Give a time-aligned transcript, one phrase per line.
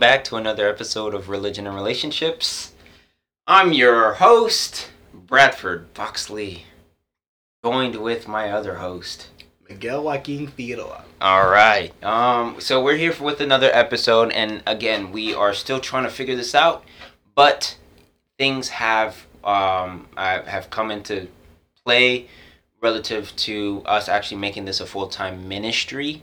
[0.00, 2.72] welcome back to another episode of Religion and Relationships.
[3.46, 6.62] I'm your host, Bradford Foxley,
[7.62, 9.28] joined with my other host,
[9.68, 11.04] Miguel Joaquin Figueroa.
[11.20, 11.92] All right.
[12.02, 16.10] Um, so we're here for, with another episode, and again, we are still trying to
[16.10, 16.82] figure this out,
[17.34, 17.76] but
[18.38, 21.28] things have um, have come into
[21.84, 22.26] play
[22.80, 26.22] relative to us actually making this a full time ministry.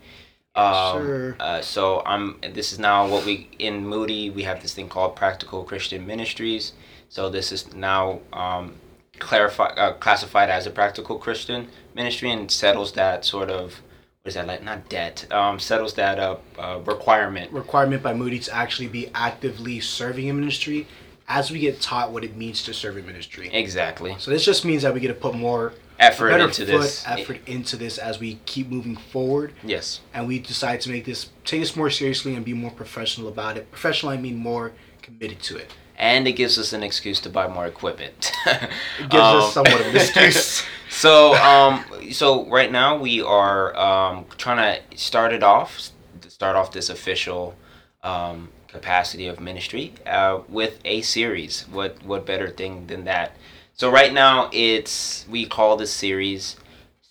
[0.58, 1.36] Um, Sure.
[1.40, 2.40] uh, so I'm.
[2.54, 6.74] This is now what we in Moody we have this thing called Practical Christian Ministries.
[7.10, 8.76] So this is now um,
[9.20, 13.82] clarified, uh, classified as a practical Christian ministry, and settles that sort of
[14.24, 14.64] what is that like?
[14.64, 15.26] Not debt.
[15.32, 17.52] Um, settles that uh, uh, requirement.
[17.52, 20.88] Requirement by Moody to actually be actively serving in ministry
[21.30, 23.50] as we get taught what it means to serve in ministry.
[23.54, 24.16] Exactly.
[24.20, 27.04] So this just means that we get to put more Effort better into foot this.
[27.08, 30.02] effort into this as we keep moving forward Yes.
[30.14, 33.58] and we decide to make this take this more seriously and be more professional about
[33.58, 33.72] it.
[33.72, 35.72] Professional I mean more committed to it.
[35.98, 38.32] and it gives us an excuse to buy more equipment.
[38.46, 40.64] It gives us somewhat of an excuse.
[40.90, 45.90] so, um, so right now we are um, trying to start it off,
[46.28, 47.56] start off this official
[48.04, 51.62] um, capacity of ministry uh, with a series.
[51.72, 53.32] What what better thing than that?
[53.78, 56.56] So right now it's we call this series.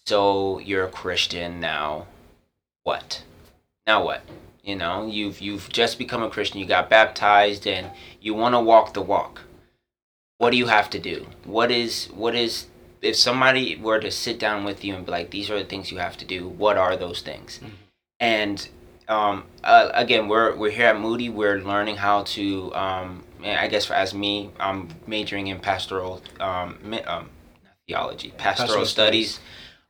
[0.05, 2.07] So you're a Christian now.
[2.83, 3.23] What?
[3.87, 4.23] Now what?
[4.65, 6.59] You know, you've you've just become a Christian.
[6.59, 9.43] You got baptized, and you want to walk the walk.
[10.39, 11.27] What do you have to do?
[11.45, 12.67] What is what is
[13.01, 15.93] if somebody were to sit down with you and be like, these are the things
[15.93, 16.49] you have to do.
[16.49, 17.61] What are those things?
[17.63, 17.71] Mhm.
[18.19, 18.69] And
[19.07, 21.29] um, uh, again, we're we're here at Moody.
[21.29, 22.75] We're learning how to.
[22.75, 27.31] Um, I guess for, as me, I'm majoring in pastoral um, um,
[27.87, 29.41] theology, pastoral, Pastoral studies.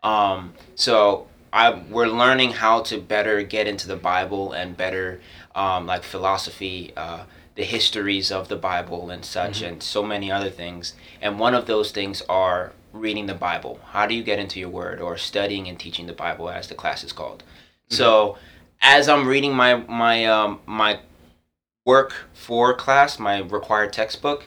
[0.03, 5.21] Um, so I we're learning how to better get into the Bible and better
[5.55, 7.25] um, like philosophy, uh,
[7.55, 9.69] the histories of the Bible and such, Mhm.
[9.69, 10.93] and so many other things.
[11.23, 13.81] And one of those things are reading the Bible.
[13.93, 16.75] How do you get into your Word, or studying and teaching the Bible, as the
[16.75, 17.43] class is called?
[17.89, 18.37] So
[18.83, 21.01] as I'm reading my my um, my
[21.87, 24.45] work for class, my required textbook,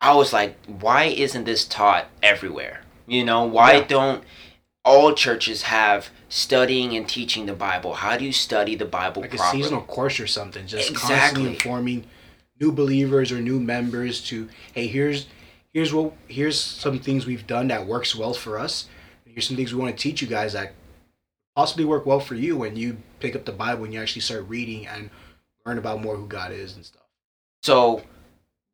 [0.00, 2.82] I was like, why isn't this taught everywhere?
[3.06, 3.84] You know, why Yeah.
[3.86, 4.24] don't
[4.84, 7.94] all churches have studying and teaching the Bible?
[7.94, 10.66] How do you study the Bible Like a seasonal course or something.
[10.66, 11.16] Just Exactly.
[11.18, 12.04] constantly informing
[12.60, 15.26] new believers or new members to hey here's
[15.72, 18.86] here's what here's some things we've done that works well for us.
[19.24, 20.72] Here's some things we want to teach you guys that
[21.56, 24.48] possibly work well for you when you pick up the Bible and you actually start
[24.48, 25.10] reading and
[25.64, 27.02] learn about more who God is and stuff.
[27.62, 28.02] So,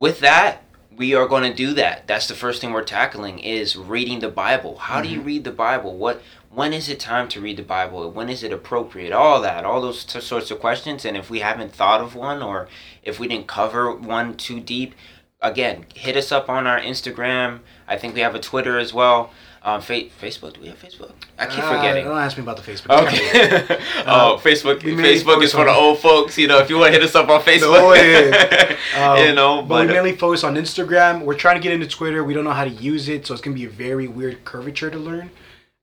[0.00, 0.62] with that,
[0.96, 2.06] we are going to do that.
[2.06, 4.78] That's the first thing we're tackling is reading the Bible.
[4.78, 5.26] How do you mm-hmm.
[5.26, 5.96] read the Bible?
[5.96, 8.10] What when is it time to read the Bible?
[8.10, 9.12] When is it appropriate?
[9.12, 11.04] All that, all those t- sorts of questions.
[11.04, 12.68] And if we haven't thought of one, or
[13.02, 14.94] if we didn't cover one too deep,
[15.40, 17.60] again, hit us up on our Instagram.
[17.86, 19.30] I think we have a Twitter as well.
[19.62, 20.54] Um, fa- Facebook.
[20.54, 21.12] Do we have Facebook?
[21.38, 22.04] I keep Uh, forgetting.
[22.04, 23.02] Don't ask me about the Facebook.
[23.06, 23.66] Okay.
[24.06, 24.80] oh, Uh, Facebook.
[24.80, 26.38] Facebook is for the old folks.
[26.38, 27.72] You know, if you want to hit us up on Facebook.
[27.72, 28.76] No, yeah.
[28.96, 31.22] Um, you know, but, but we mainly focus on Instagram.
[31.22, 32.22] We're trying to get into Twitter.
[32.22, 34.90] We don't know how to use it, so it's gonna be a very weird curvature
[34.90, 35.30] to learn.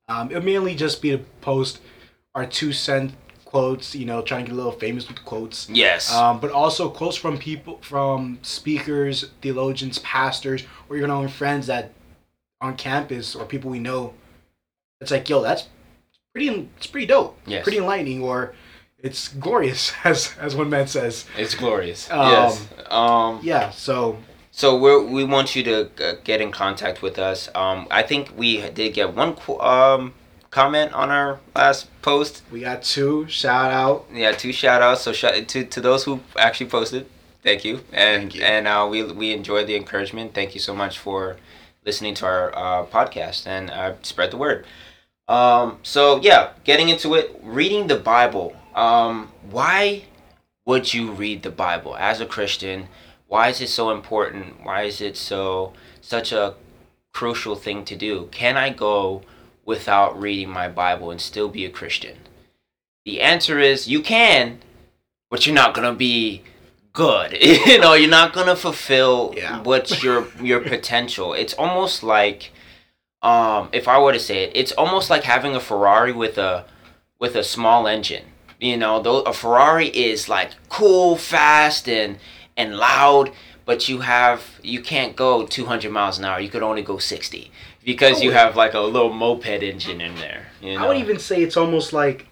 [0.08, 1.80] Um, it'll mainly just be to post
[2.34, 3.94] our two cent quotes.
[3.94, 5.68] You know, trying to get a little famous with quotes.
[5.70, 11.28] yes, Um, but also quotes from people, from speakers, theologians, pastors, or even our own
[11.28, 11.92] friends that
[12.66, 14.14] on campus or people we know.
[15.02, 15.68] It's like, yo, that's
[16.34, 16.70] pretty.
[16.78, 17.38] It's pretty dope.
[17.46, 17.64] Yes.
[17.64, 18.54] Pretty enlightening, or
[19.00, 21.26] it's glorious, as as one man says.
[21.38, 22.10] it's glorious.
[22.12, 22.68] um, yes.
[22.90, 23.40] Um.
[23.44, 23.70] Yeah.
[23.72, 24.18] So
[24.52, 27.50] So we we want you to uh, get in contact with us.
[27.56, 27.88] Um.
[27.92, 30.14] I think we did get one um
[30.50, 32.42] comment on our last post.
[32.52, 33.28] we got two.
[33.28, 34.06] Shout out.
[34.14, 35.02] Yeah, two shout outs.
[35.02, 37.06] So shout to to those who actually posted.
[37.44, 37.82] Thank you.
[37.92, 38.42] And Thank you.
[38.44, 40.34] and uh, we we enjoyed the encouragement.
[40.34, 41.36] Thank you so much for
[41.86, 44.66] listening to our uh, podcast and uh, spread the word.
[45.28, 48.56] Um, so yeah, getting into it, reading the Bible.
[48.74, 50.06] Um, why
[50.66, 52.88] would you read the Bible as a Christian?
[53.28, 54.64] Why is it so important?
[54.64, 56.56] Why is it so such a
[57.14, 58.28] crucial thing to do?
[58.32, 59.22] Can I go
[59.64, 62.18] without reading my Bible and still be a Christian?
[63.06, 64.60] The answer is you can,
[65.30, 66.44] but you're not gonna be
[66.96, 67.38] good.
[67.42, 69.62] you know, you're not gonna fulfill Yeah.
[69.62, 71.34] what's your your potential.
[71.34, 72.52] It's almost like
[73.22, 76.66] um if I were to say it, it's almost like having a Ferrari with a
[77.20, 78.26] with a small engine.
[78.60, 82.18] You know, though a Ferrari is like cool, fast and
[82.58, 83.32] and loud,
[83.66, 86.40] but you have you can't go 200 miles an hour.
[86.40, 87.52] You could only go 60
[87.84, 90.48] because you have like a little moped engine in there.
[90.62, 90.86] You know?
[90.86, 92.28] I would even say it's almost like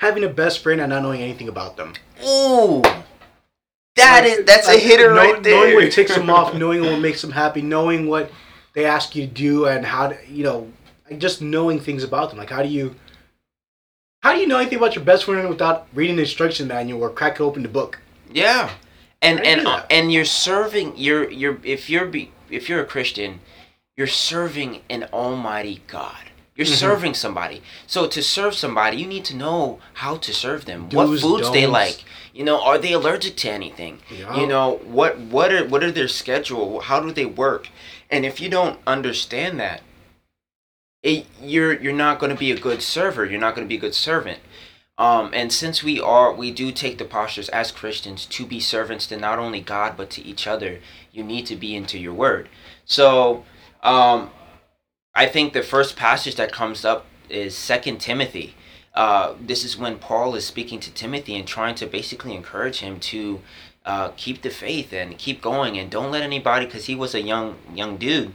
[0.00, 1.94] having a best friend and not knowing anything about them.
[2.26, 2.82] Ooh,
[3.96, 5.54] That is that's a hitter know- right there.
[5.54, 8.30] Knowing what takes them off, knowing what makes them happy, knowing what
[8.74, 10.70] they ask you to do, and how to, you know,
[11.08, 12.38] like just knowing things about them.
[12.38, 12.94] Like how do you,
[14.22, 17.10] how do you know anything about your best friend without reading the instruction manual or
[17.10, 17.98] cracking open the book?
[18.32, 18.70] Yeah,
[19.20, 20.94] and How do you and uh, and you're serving.
[20.96, 23.40] You're you're if you're be, if you're a Christian,
[23.96, 26.29] you're serving an Almighty God.
[26.60, 26.78] You're Mhm.
[26.78, 27.62] serving somebody.
[27.86, 30.90] So to serve somebody, you need to know how to serve them.
[30.90, 32.04] what Do's, foods they like.
[32.34, 34.00] You know, are they allergic to anything?
[34.10, 34.38] Yeah.
[34.38, 36.80] You know, what what are what are their schedule?
[36.80, 37.68] How do they work?
[38.10, 39.80] And if you don't understand that,
[41.02, 43.24] it, you're you're not going to be a good server.
[43.24, 44.40] You're not going to be a good servant.
[44.98, 49.06] Um, and since we are, we do take the postures as Christians to be servants
[49.06, 50.80] to not only God but to each other.
[51.10, 52.50] You need to be into your word.
[52.84, 53.44] So,
[53.82, 54.30] um,
[55.14, 58.54] I think the first passage that comes up is Second Timothy.
[58.94, 62.98] Uh, this is when Paul is speaking to Timothy and trying to basically encourage him
[63.00, 63.40] to
[63.86, 67.20] uh, keep the faith and keep going and don't let anybody, because he was a
[67.22, 68.32] young young dude,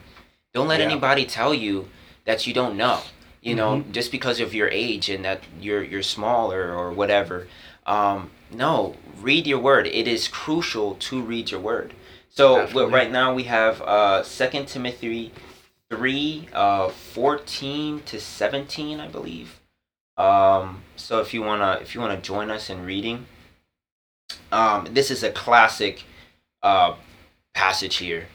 [0.54, 0.88] don't let Yeah.
[0.88, 1.88] anybody tell you
[2.26, 3.02] that you don't know.
[3.42, 3.92] You know, Mhm.
[3.92, 7.48] just because of your age and that you're you're smaller or whatever.
[7.86, 9.86] Um, no, read your word.
[9.86, 11.94] It is crucial to read your word.
[12.32, 15.32] So well, right now we have uh, Second Timothy
[15.90, 19.60] three, uh, fourteen to seventeen, I believe.
[20.18, 23.26] Um, so if you wanna if you wanna join us in reading,
[24.52, 26.04] um, this is a classic
[26.64, 26.96] uh,
[27.54, 28.28] passage here.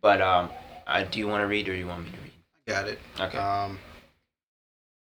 [0.00, 0.50] But um,
[0.86, 2.32] uh, do you want to read or do you want me to read?
[2.66, 2.98] I got it.
[3.18, 3.38] Okay.
[3.38, 3.78] Um,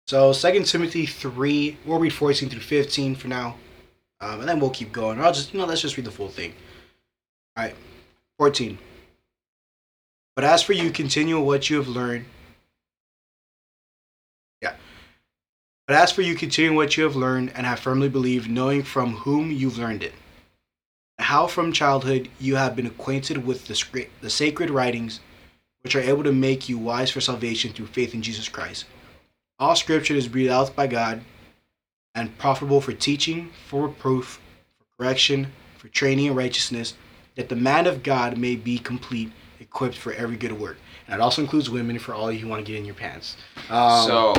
[0.07, 3.55] so Second Timothy three, we'll read fourteen through fifteen for now,
[4.21, 5.19] um, and then we'll keep going.
[5.19, 6.53] I'll just you know let's just read the full thing.
[7.57, 7.75] All right,
[8.37, 8.77] fourteen.
[10.35, 12.25] But as for you, continue what you have learned.
[14.61, 14.75] Yeah.
[15.87, 19.13] But as for you, continue what you have learned and have firmly believed, knowing from
[19.13, 20.13] whom you've learned it.
[21.19, 25.21] How from childhood you have been acquainted with the, scra- the sacred writings
[25.85, 28.85] which are able to make you wise for salvation through faith in Jesus Christ.
[29.59, 31.21] All scripture is breathed out by God
[32.15, 34.41] and profitable for teaching, for reproof,
[34.79, 36.95] for correction, for training in righteousness,
[37.35, 39.31] that the man of God may be complete,
[39.75, 40.77] equipped for every good work.
[41.07, 43.35] And it also includes women for all you want to get in your pants.
[43.69, 44.33] Um, so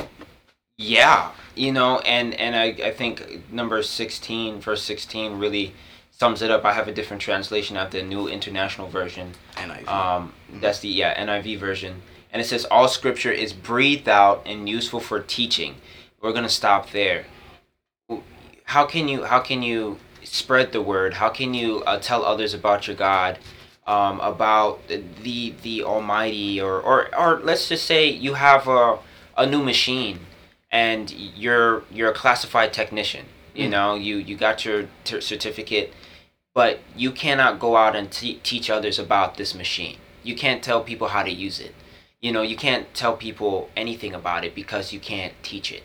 [0.78, 5.72] yeah you know and and I, I think number 16 verse 16 really
[6.10, 6.64] sums it up.
[6.64, 9.32] I have a different translation of the new international version.
[9.54, 9.88] NIV.
[9.88, 12.02] um that's the yeah niv version.
[12.32, 15.76] And it says all scripture is breathed out and useful for teaching.
[16.20, 17.26] We're gonna stop there.
[18.64, 21.14] How can you how can you spread the word?
[21.14, 23.38] How can you uh, tell others about your god
[23.86, 28.98] um, about the the almighty or, or or let's just say you have a,
[29.36, 30.20] a new machine
[30.70, 33.70] and you're you're a classified technician you Mm.
[33.70, 35.92] know you you got your t- certificate
[36.54, 39.98] but you cannot go out and te- teach others about this machine.
[40.22, 41.74] You can't tell people how to use it.
[42.20, 45.84] You know you can't tell people anything about it because you can't teach it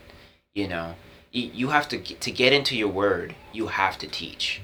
[0.53, 0.95] you know.
[1.31, 4.61] You, you have to get, to get into your word you have to teach.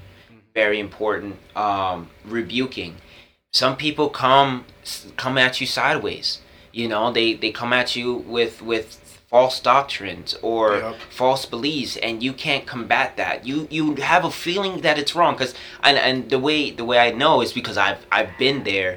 [0.54, 2.96] Very important um rebuking
[3.62, 4.50] some people come
[5.22, 6.28] come at you sideways
[6.78, 8.86] you know they they come at you with with
[9.34, 10.94] false doctrines or Yep.
[11.22, 15.32] false beliefs and you can't combat that you you have a feeling that it's wrong
[15.34, 15.54] because
[15.86, 18.92] and and the way the way i know is because i've i've been there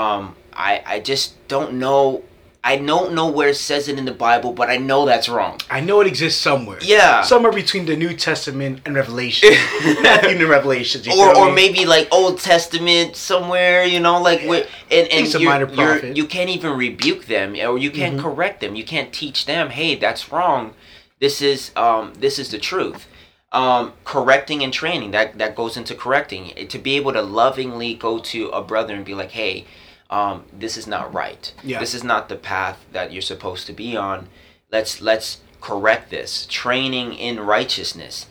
[0.00, 0.22] um
[0.68, 2.22] i i just don't know
[2.64, 5.58] i don't know where it says it in the bible but i know that's wrong
[5.70, 6.78] I know it exists somewhere.
[6.82, 9.50] yeah Somewhere between the New Testament and Revelation.
[10.02, 11.08] Matthew and Revelations.
[11.08, 15.68] or, or maybe like Old Testament somewhere, you know, like where and and you're, minor
[15.72, 18.22] you're, you can't even rebuke them or you can't Mhm.
[18.22, 18.74] correct them.
[18.76, 20.74] You can't teach them, hey, that's wrong.
[21.20, 23.06] This is um this is the truth.
[23.52, 28.18] Um, correcting and training that that goes into correcting to be able to lovingly go
[28.32, 29.64] to a brother and be like, hey,
[30.14, 31.52] um, this is not right.
[31.62, 31.80] Yeah.
[31.80, 34.28] This is not the path that you're supposed to be on.
[34.70, 36.46] Let's let's correct this.
[36.48, 38.26] Training in righteousness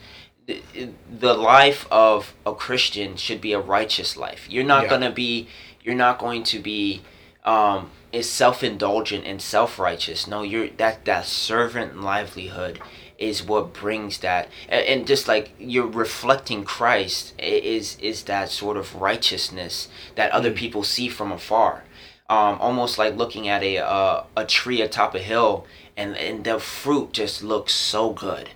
[0.45, 0.61] the,
[1.09, 4.47] the life of a Christian should be a righteous life.
[4.49, 4.89] You're not Yeah.
[4.89, 5.47] gonna be.
[5.83, 7.01] You're not going to be.
[7.45, 10.27] Um, is self-indulgent and self-righteous.
[10.27, 12.79] No, you're that that servant livelihood
[13.17, 18.77] is what brings that, and, and just like you're reflecting Christ is is that sort
[18.77, 20.55] of righteousness that other Mm.
[20.55, 21.83] people see from afar.
[22.29, 25.65] Um, almost like looking at a uh, a tree atop a hill,
[25.97, 28.49] and and the fruit just looks so good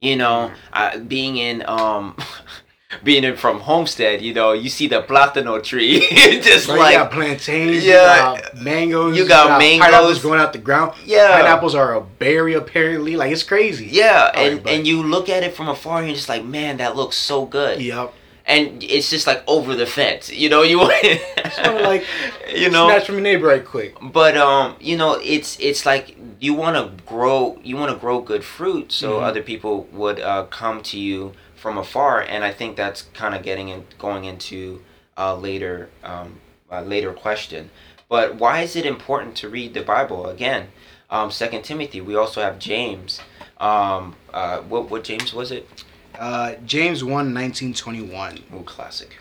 [0.00, 2.16] you know uh, being in um
[3.04, 6.00] being in from homestead you know you see the platano tree
[6.42, 8.34] just Right, like you got plantains, Yeah.
[8.34, 10.18] you got mangoes, You got pineapples mangoes.
[10.22, 10.94] growing out the ground.
[11.04, 13.16] yeah Pineapples are a berry apparently.
[13.16, 13.86] Like it's crazy.
[13.86, 16.44] yeah Alright, and but- and you look at it from afar and you're just like
[16.44, 18.12] man that looks so good Yep.
[18.46, 20.28] and it's just like over the fence.
[20.30, 22.04] You know, you want of like
[22.52, 23.94] you know snatch from your neighbor right quick.
[24.02, 28.20] but um you know it's it's like you want to grow you want to grow
[28.20, 29.22] good fruit so Mhm.
[29.28, 33.42] other people would uh, come to you from afar and i think that's kind of
[33.42, 34.80] getting in going into
[35.16, 36.40] a later um
[36.84, 37.70] later question.
[38.08, 40.26] But why is it important to read the bible?
[40.26, 40.68] Again
[41.10, 43.20] um second timothy we also have james.
[43.58, 45.84] Um uh what what james was it?
[46.18, 48.38] Uh, James 1, 19, 21.
[48.52, 49.16] oh classic.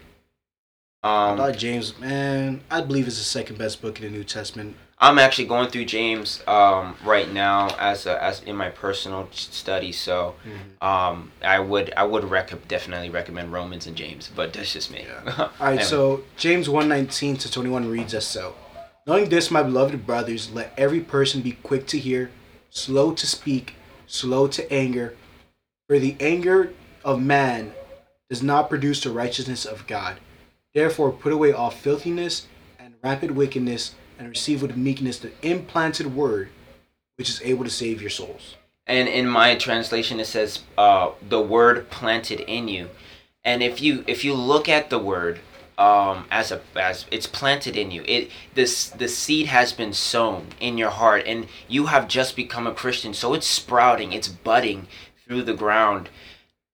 [1.02, 4.26] I um thought James, man, I believe it's the second best book in the New
[4.26, 4.76] Testament.
[5.02, 9.94] I'm actually going through James um, right now as a, as in my personal study.
[9.94, 10.36] So
[10.82, 15.06] um, I would I would rec- definitely recommend Romans and James, but that's just me.
[15.38, 18.56] All right, so James one nineteen to 21 reads as so.
[19.08, 22.30] Knowing this, my beloved brothers, let every person be quick to hear,
[22.70, 23.76] slow to speak,
[24.06, 25.16] slow to anger.
[25.88, 27.74] For the anger of man
[28.30, 30.20] does not produce the righteousness of God.
[30.76, 32.46] Therefore, put away all filthiness
[32.78, 36.50] and rampant wickedness, and receive with meekness the implanted word,
[37.16, 38.56] which is able to save your souls.
[38.86, 42.90] and in my translation it says uh, the word planted in you,
[43.44, 45.40] and if you if you look at the word
[45.78, 50.48] um, as a as it's planted in you, it this the seed has been sown
[50.60, 54.88] in your heart, and you have just become a Christian, so it's sprouting, it's budding
[55.26, 56.10] through the ground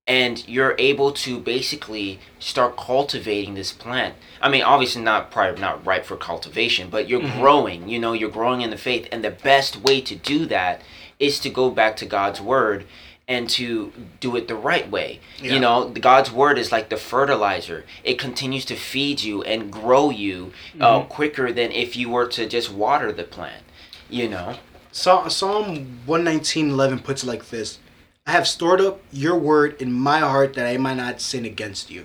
[0.07, 4.15] and you're able to basically start cultivating this plant.
[4.39, 7.89] I mean, obviously not prior, not ripe for cultivation, but you're growing.
[7.89, 10.81] You know, you're growing in the faith, and the best way to do that
[11.19, 12.85] is to go back to God's word
[13.27, 15.19] and to do it the right way.
[15.41, 15.53] Yeah.
[15.53, 17.83] You know, God's word is like the fertilizer.
[18.03, 22.47] It continues to feed you and grow you uh, quicker than if you were to
[22.47, 23.63] just water the plant.
[24.09, 24.57] You know.
[24.91, 27.79] Psalm Psalm 119.11 puts it like this
[28.25, 31.91] I have stored up your word in my heart that I might not sin against
[31.91, 32.01] you.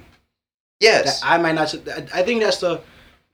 [0.81, 1.21] That Yes.
[1.25, 1.75] I might not.
[2.15, 2.81] I think that's the.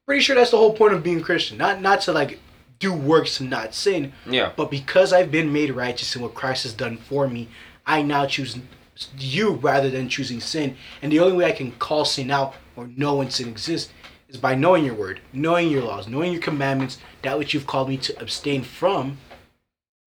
[0.07, 1.59] Pretty sure that's the whole point of being Christian.
[1.59, 2.39] Not not to like
[2.79, 4.53] do works to not sin, Yeah.
[4.55, 7.49] but because I've been made righteous in what Christ has done for me,
[7.87, 8.57] I now choose
[9.19, 10.77] you rather than choosing sin.
[11.03, 13.93] And the only way I can call sin out or know when sin exists
[14.29, 17.89] is by knowing your word, knowing your laws, knowing your commandments, that which you've called
[17.89, 19.19] me to abstain from.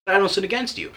[0.05, 0.91] that I don't sin against you.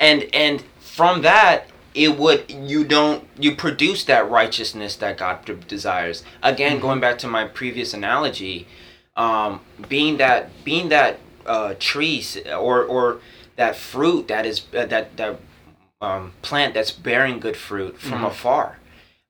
[0.00, 0.64] and and
[0.96, 6.22] from that it would you don't you produce that righteousness that god de- desires.
[6.42, 8.66] Again going back to my previous analogy
[9.16, 12.24] um being that being that uh tree
[12.58, 13.20] or or
[13.56, 15.38] that fruit that is uh, that that
[16.00, 18.78] um plant that's bearing good fruit from afar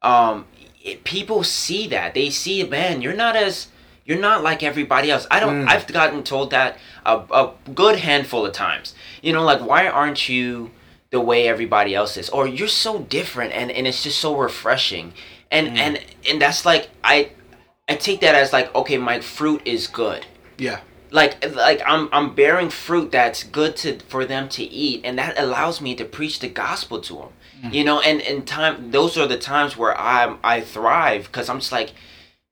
[0.03, 0.47] um
[0.85, 2.13] it, people see that.
[2.15, 3.69] They see man you're not as
[4.05, 5.27] you're not like everybody else.
[5.31, 5.69] I don't Mm.
[5.69, 6.77] i've gotten told that
[7.07, 8.95] a, a good handful of times.
[9.21, 10.71] You know like why aren't you
[11.13, 15.13] the way everybody else is or you're so different and and it's just so refreshing
[15.51, 15.77] and mm.
[15.79, 17.31] and and that's like i
[17.89, 20.27] i take that as like okay my fruit is good
[20.59, 20.81] Yeah.
[21.11, 25.39] like like I'm I'm bearing fruit that's good to for them to eat, and that
[25.39, 27.29] allows me to preach the gospel to them.
[27.63, 27.75] Mm.
[27.75, 31.59] You know, and and time those are the times where I I thrive because I'm
[31.61, 31.91] just like,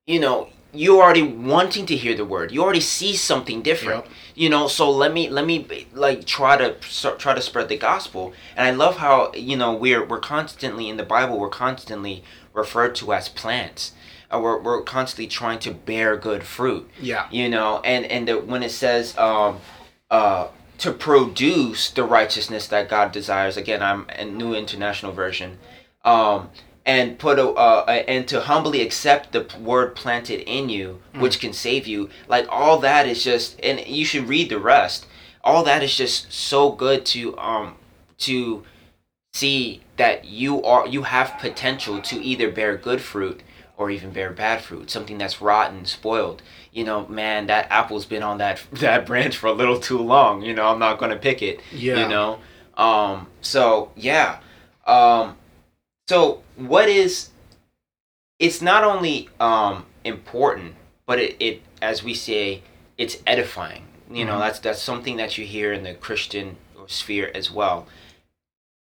[0.07, 2.53] you know, you already wanting to hear the word.
[2.53, 4.05] You already see something different.
[4.05, 4.15] Yep.
[4.37, 6.75] You know, so let me let me like try to
[7.19, 8.33] try to spread the gospel.
[8.57, 11.39] And I love how you know we're we're constantly in the Bible.
[11.39, 12.23] We're constantly
[12.55, 13.93] referred to as plants.
[14.33, 17.27] Uh, we're we're constantly trying to bear good fruit Yeah.
[17.33, 19.59] you know and and the, when it says um
[20.09, 20.47] uh
[20.79, 25.59] to produce the righteousness that god desires again i'm a new international version
[26.05, 26.49] um
[26.87, 31.39] and put a uh, a- and to humbly accept the word planted in you which
[31.41, 32.09] can save you.
[32.29, 35.07] Like all that is just and you should read the rest.
[35.45, 37.77] All that is just so good to um
[38.19, 38.65] to
[39.35, 43.43] see that you are you have potential to either bear good fruit
[43.77, 46.43] or even bear bad fruit something that's rotten spoiled.
[46.73, 50.43] You know man that apple's been on that that branch for a little too long.
[50.43, 52.03] You know i'm not gonna pick it Yeah.
[52.03, 52.39] you know?
[52.77, 54.41] Um so yeah.
[54.87, 55.37] Um
[56.09, 57.31] so what is
[58.39, 60.75] it's not only um important
[61.07, 62.63] but it, it as we say
[62.97, 63.87] it's edifying.
[64.11, 64.41] You know Mhm.
[64.41, 67.87] that's that's something that you hear in the christian sphere as well.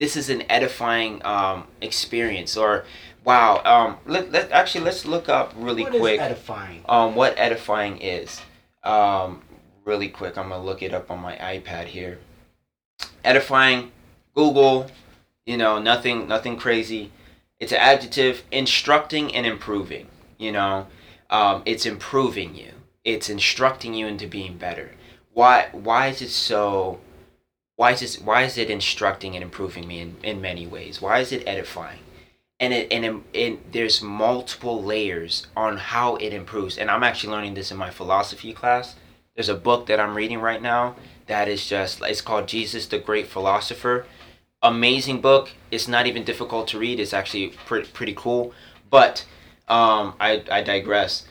[0.01, 2.85] This is an edifying um experience or
[3.25, 6.83] wow um let, let actually let's look up really What quick edifying?
[6.89, 8.41] um what edifying is.
[8.85, 9.43] Um
[9.85, 12.19] really quick i'm gonna look it up on my ipad here.
[13.25, 13.91] Edifying
[14.35, 14.91] google
[15.47, 17.11] you know nothing nothing crazy
[17.61, 20.09] it's an adjective instructing and improving
[20.39, 20.87] you know
[21.31, 22.73] um, it's improving you
[23.05, 24.93] it's instructing you into being better
[25.33, 27.01] why why is it so
[27.77, 31.19] why is it why is it instructing and improving me in, in many ways why
[31.21, 32.01] is it edifying
[32.59, 36.79] and it and it, there's multiple layers on how it improves.
[36.79, 38.97] And I'm actually learning this in my philosophy class.
[39.35, 40.97] There's a book that I'm reading right now
[41.27, 44.07] that is just it's called Jesus the Great Philosopher.
[44.67, 45.51] Amazing book.
[45.71, 46.99] It's not even difficult to read.
[46.99, 48.53] It's actually pretty pretty cool.
[48.91, 49.25] But
[49.69, 51.25] um, I I digress.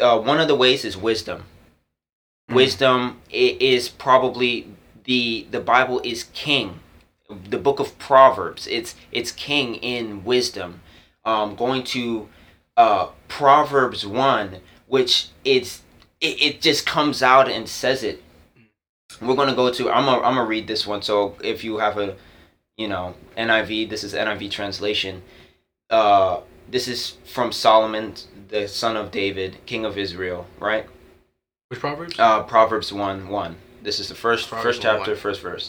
[0.00, 1.44] Uh, one of the ways is wisdom.
[2.50, 2.54] Mm.
[2.56, 4.74] Wisdom is probably
[5.04, 6.80] the the Bible is king.
[7.48, 8.66] The book of Proverbs.
[8.66, 10.80] It's it's king in wisdom.
[11.24, 12.28] Um, going to
[12.76, 15.82] uh, Proverbs one, which it's
[16.20, 18.22] it, it just comes out and says it.
[19.20, 19.90] We're gonna go to.
[19.90, 21.02] I'm gonna I'm gonna read this one.
[21.02, 22.16] So if you have a,
[22.78, 23.90] you know, NIV.
[23.90, 25.22] This is NIV translation.
[25.90, 28.14] Uh, this is from Solomon,
[28.48, 30.46] the son of David, king of Israel.
[30.58, 30.86] Right.
[31.68, 32.18] Which Proverbs?
[32.18, 33.56] Uh, Proverbs one one.
[33.82, 35.20] This is the first Proverbs first chapter, 1.
[35.20, 35.68] first verse.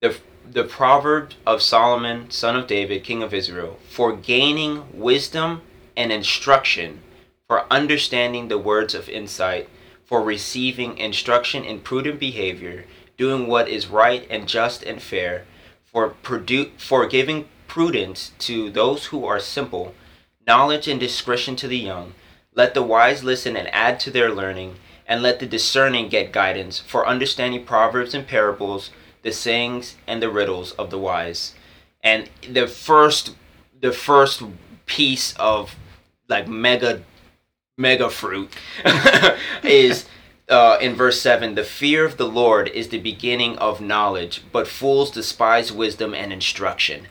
[0.00, 0.16] The
[0.48, 5.62] the proverb of Solomon, son of David, king of Israel, for gaining wisdom
[5.96, 7.00] and instruction,
[7.48, 9.70] for understanding the words of insight,
[10.04, 12.84] for receiving instruction in prudent behavior,
[13.16, 15.46] doing what is right and just and fair,
[15.94, 19.94] for produ- for giving prudence to those who are simple,
[20.44, 22.14] knowledge and discretion to the young.
[22.52, 24.74] Let the wise listen and add to their learning,
[25.06, 28.90] and let the discerning get guidance for understanding proverbs and parables,
[29.22, 31.54] the sayings and the riddles of the wise.
[32.02, 33.36] And the first
[33.80, 34.42] the first
[34.86, 35.76] piece of
[36.28, 37.02] like mega
[37.78, 38.52] mega fruit
[39.62, 40.06] is
[40.48, 44.68] uh, in verse 7 the fear of the lord is the beginning of knowledge but
[44.68, 47.08] fools despise wisdom and instruction.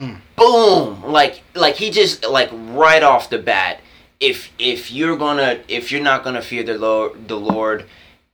[0.00, 0.20] Mm.
[0.36, 1.04] boom!
[1.04, 3.80] Like like he just like right off the bat
[4.22, 7.84] if if you're gonna if you're not gonna fear the lord the lord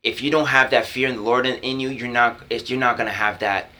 [0.02, 2.78] if you don't have that fear in the lord in, in you you're not you're
[2.78, 3.70] not gonna have that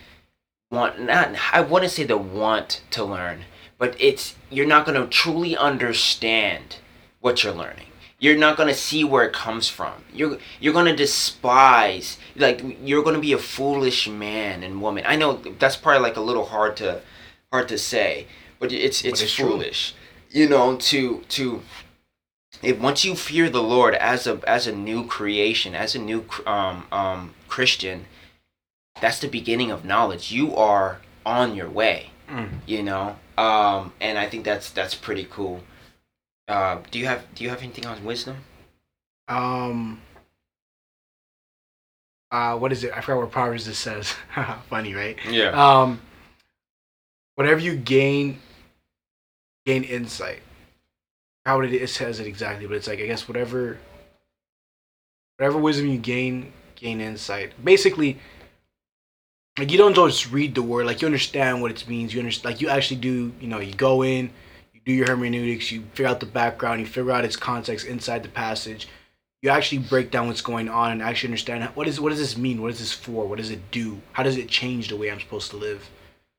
[0.71, 3.45] want not i wouldn't say the want to learn
[3.77, 6.77] but it's you're not gonna truly understand
[7.21, 7.88] what you're learning
[8.21, 9.93] you're not gonna see where it comes from.
[10.13, 15.05] You're you're gonna despise like you're gonna be a foolish man and woman.
[15.07, 17.01] I know that's probably like a little hard to
[17.53, 18.27] hard to say
[18.59, 19.49] but it's it's, it's true.
[19.51, 19.95] foolish
[20.31, 21.63] you know to to
[22.63, 26.25] if once you fear the lord as a as a new creation as a new
[26.47, 28.05] um um christian
[29.01, 30.33] that's the beginning of knowledge.
[30.33, 32.49] You are on your way Mm.
[32.67, 33.17] you know?
[33.39, 35.63] Um and i think that's that's pretty cool
[36.49, 38.37] uh do you have do you have anything on wisdom
[39.29, 40.01] Um.
[42.31, 42.93] Uh, what is it?
[42.95, 44.15] I forgot what Proverbs this says.
[44.69, 45.17] Funny, right?
[45.29, 46.01] yeah Um.
[47.37, 48.41] Whatever you gain,
[49.67, 50.41] gain insight.
[51.47, 53.79] How it, it says it exactly, but it's like I guess whatever,
[55.37, 57.53] whatever wisdom you gain, gain insight.
[57.65, 58.19] Basically,
[59.59, 62.13] like you don't just read the word, like you understand what it means.
[62.13, 63.33] You understand, like you actually do.
[63.41, 64.31] You know, you go in,
[64.89, 68.29] do your hermeneutics, you figure out the background, you figure out its context inside the
[68.29, 68.89] passage.
[69.43, 72.37] You actually break down what's going on and actually understand what is what does this
[72.37, 72.63] mean?
[72.63, 73.27] What is this for?
[73.27, 74.01] What does it do?
[74.13, 75.89] How does it change the way I'm supposed to live?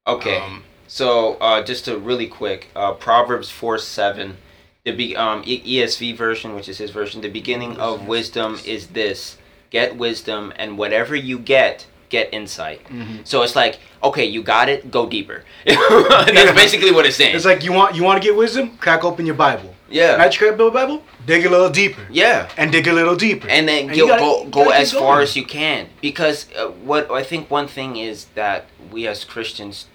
[0.07, 4.37] okay Um, so uh just to really quick uh proverbs 4 7
[4.83, 9.37] the be um esv version which is his version the beginning of wisdom is this
[9.69, 12.81] get wisdom and whatever you get get insight.
[12.89, 13.25] Mhm.
[13.25, 15.43] so it's like okay you got it go deeper.
[15.65, 17.35] That's basically what it's saying.
[17.35, 19.73] It's like you want you want to get wisdom, crack open your Bible.
[19.89, 20.15] yeah.
[20.17, 22.49] Not you crack open your Bible, dig a little deeper, yeah.
[22.57, 23.47] And dig a little deeper.
[23.47, 25.23] and then And go gotta- go, you go gotta as far going.
[25.23, 25.87] as you can.
[26.01, 29.85] Because uh, what I think one thing is that we as Christians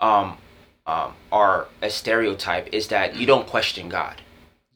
[0.00, 0.38] um,
[0.86, 4.16] um, are a stereotype is that you don't question God.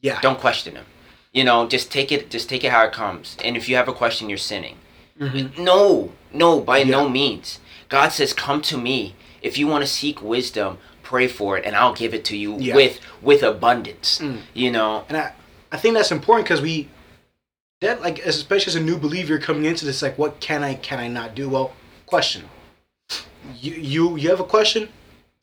[0.01, 0.85] Yeah, don't question him.
[1.33, 3.35] You know just take it just take it how it comes.
[3.43, 4.77] And if you have a question you're sinning.
[5.19, 5.57] Mhm.
[5.57, 10.21] no no by no means God says come to me if you want to seek
[10.21, 12.75] wisdom pray for it and I'll give it to you Yeah.
[12.75, 14.41] with with abundance Mm.
[14.53, 15.33] you know and I,
[15.71, 16.87] I think that's important because we,
[17.81, 20.99] that like especially as a new believer coming into this, like what can I can
[20.99, 21.49] I not do?
[21.49, 21.73] Well,
[22.05, 22.43] question.
[23.59, 24.89] You you you have a question,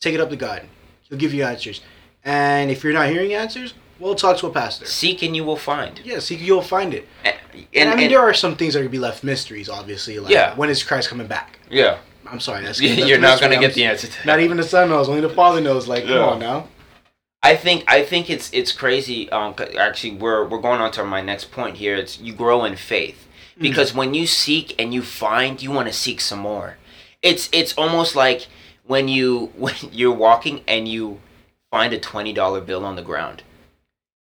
[0.01, 0.63] take it up to God.
[1.03, 1.83] He'll give you answers,
[2.25, 4.87] and if you're not hearing answers, well, talk to a pastor.
[4.87, 7.07] seek and you will find Yeah, seek you'll find it.
[7.25, 7.37] and,
[7.75, 10.19] And, I mean, and- there are some things that could be left mysteries, obviously.
[10.19, 10.55] Like, Yeah.
[10.57, 11.59] when is Christ coming back?
[11.71, 11.99] yeah
[12.31, 14.27] I'm sorry, that's, you're not gonna get the answer to that.
[14.27, 15.09] Not even the son knows.
[15.09, 15.87] Only the father knows.
[15.87, 16.19] Like, Yeah.
[16.19, 16.69] come on now.
[17.43, 19.29] I think I think it's it's crazy.
[19.31, 21.97] Um, 'cause actually, we're we're going on to my next point here.
[21.97, 23.27] It's you grow in faith
[23.59, 26.77] because when you seek and you find, you want to seek some more.
[27.21, 28.47] It's it's almost like
[28.87, 31.21] when you when you're walking and you
[31.71, 33.43] find a twenty dollar bill on the ground.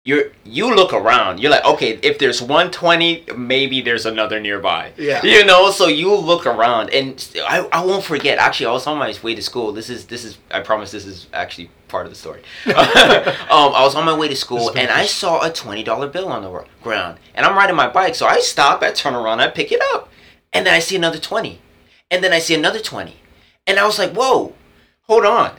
[0.04, 1.40] You're you look around.
[1.40, 4.92] You're like, okay, if there's 120, maybe there's another nearby.
[4.96, 5.22] Yeah.
[5.22, 8.38] You know, so you look around, and I, I won't forget.
[8.38, 9.72] Actually, I was on my way to school.
[9.72, 12.40] This is this is I promise this is actually part of the story.
[12.66, 12.74] um,
[13.50, 16.42] I was on my way to school, and I saw a twenty dollar bill on
[16.42, 19.70] the ground, and I'm riding my bike, so I stop, I turn around, I pick
[19.70, 20.08] it up,
[20.52, 21.60] and then I see another twenty,
[22.10, 23.16] and then I see another twenty,
[23.66, 24.54] and I was like, whoa,
[25.02, 25.56] hold on.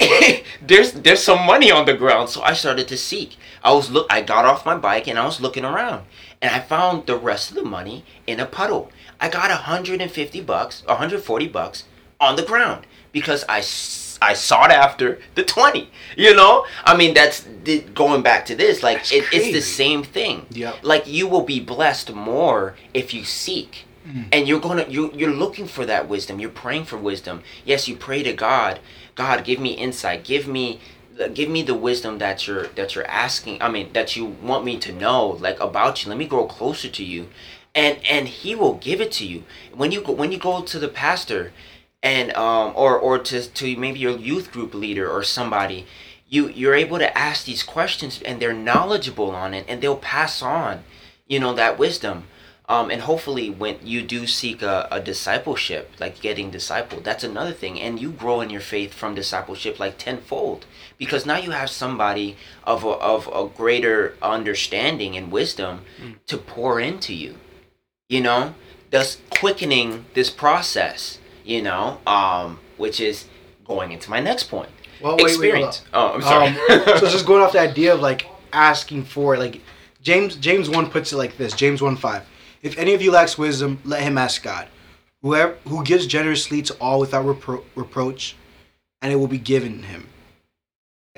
[0.62, 4.06] there's there's some money on the ground so i started to seek i was look
[4.10, 6.04] i got off my bike and i was looking around
[6.40, 8.90] and i found the rest of the money in a puddle.
[9.20, 11.84] I got 150 bucks 140 bucks
[12.20, 13.58] on the ground because i
[14.22, 16.66] i sought after the 20 you know?
[16.84, 20.46] I mean that's the, going back to this like it, it's the same thing.
[20.50, 20.76] Yep.
[20.82, 23.86] like you will be blessed more if you seek.
[24.06, 24.26] Mm.
[24.32, 26.40] And you're gonna you you're looking for that wisdom.
[26.40, 27.42] You're praying for wisdom.
[27.64, 28.80] Yes you pray to god.
[29.14, 30.24] God give me insight.
[30.24, 30.80] Give me
[31.28, 34.78] give me the wisdom that you're that you're asking i mean that you want me
[34.78, 36.08] to know like about you.
[36.08, 37.28] Let me grow closer to you
[37.74, 39.44] and and he will give it to you.
[39.74, 41.52] When you go when you go to the pastor
[42.02, 45.86] and um or or to to maybe your youth group leader or somebody
[46.28, 50.42] you you're able to ask these questions and they're knowledgeable on it and they'll pass
[50.42, 50.84] on
[51.26, 52.24] you know that wisdom.
[52.68, 57.52] Um, and hopefully when you do seek a, a discipleship like getting discipled that's another
[57.52, 57.80] thing.
[57.80, 60.66] And you grow in your faith from discipleship like tenfold
[61.00, 65.80] because now you have somebody of a, of a greater understanding and wisdom
[66.28, 67.34] to pour into you
[68.08, 68.54] you know
[68.90, 73.26] thus quickening this process you know um, which is
[73.64, 74.70] going into my next point
[75.02, 78.00] Well, wait, wait, experience oh i'm sorry Um, so just going off the idea of
[78.00, 79.60] like asking for like
[80.02, 81.52] James James one puts it like this.
[81.52, 82.22] James one five.
[82.62, 84.66] If any of you lacks wisdom, let him ask God,
[85.20, 88.34] whoever who gives generously to all without repro- reproach,
[89.02, 90.08] and it will be given him.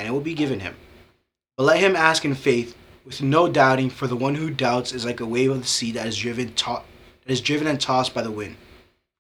[0.02, 0.74] And it will be given him.
[1.56, 3.88] But let him ask in faith, with no doubting.
[3.88, 6.52] For the one who doubts is like a wave of the sea that is driven
[6.54, 6.82] to-
[7.24, 8.56] that is driven and tossed by the wind.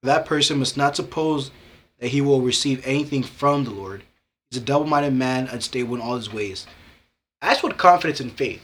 [0.00, 1.52] For that person must not suppose
[2.00, 4.02] that he will receive anything from the Lord.
[4.50, 6.66] He's a double-minded man, unstable in all his ways.
[7.40, 8.60] That's what confidence and faith.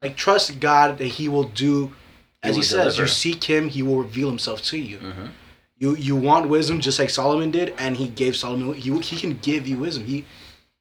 [0.00, 1.92] Like trust God that He will do,
[2.40, 2.94] as He, will says.
[2.94, 3.02] deliver.
[3.02, 4.98] You seek Him, He will reveal Himself to you.
[4.98, 5.30] Mhm.
[5.76, 8.74] You you want wisdom, just like Solomon did, and He gave Solomon.
[8.74, 10.04] He He can give you wisdom.
[10.06, 10.24] He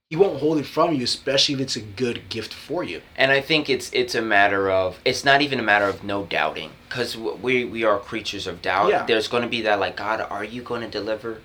[0.09, 3.01] He won't hold it from you, especially if it's a good gift for you.
[3.17, 6.23] and I think it's it's a matter of it's not even a matter of no
[6.25, 8.89] doubting because we we are creatures of doubt.
[8.89, 9.05] Yeah.
[9.05, 11.41] There's going to be that like God, are you going to deliver?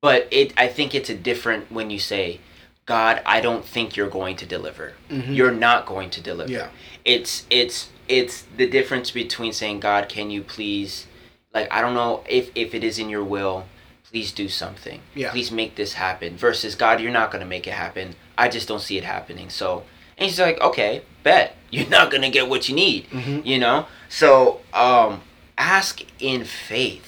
[0.00, 2.40] But it I think it's a different when you say,
[2.86, 4.94] God, I don't think you're going to deliver.
[5.10, 5.36] Mhm.
[5.36, 6.50] You're not going to deliver.
[6.50, 6.68] Yeah.
[7.04, 11.06] It's it's it's the difference between saying, God, can you please,
[11.52, 13.66] like I don't know if if it is in your will,
[14.10, 15.00] please do something.
[15.14, 15.30] Yeah.
[15.30, 16.36] Please make this happen.
[16.36, 18.16] Versus God, you're not going to make it happen.
[18.36, 19.50] I just don't see it happening.
[19.50, 19.84] So
[20.18, 23.08] and he's like, okay, bet you're not gonna get what you need.
[23.10, 23.44] Mhm.
[23.46, 23.86] You know.
[24.08, 25.22] So um,
[25.56, 27.06] ask in faith.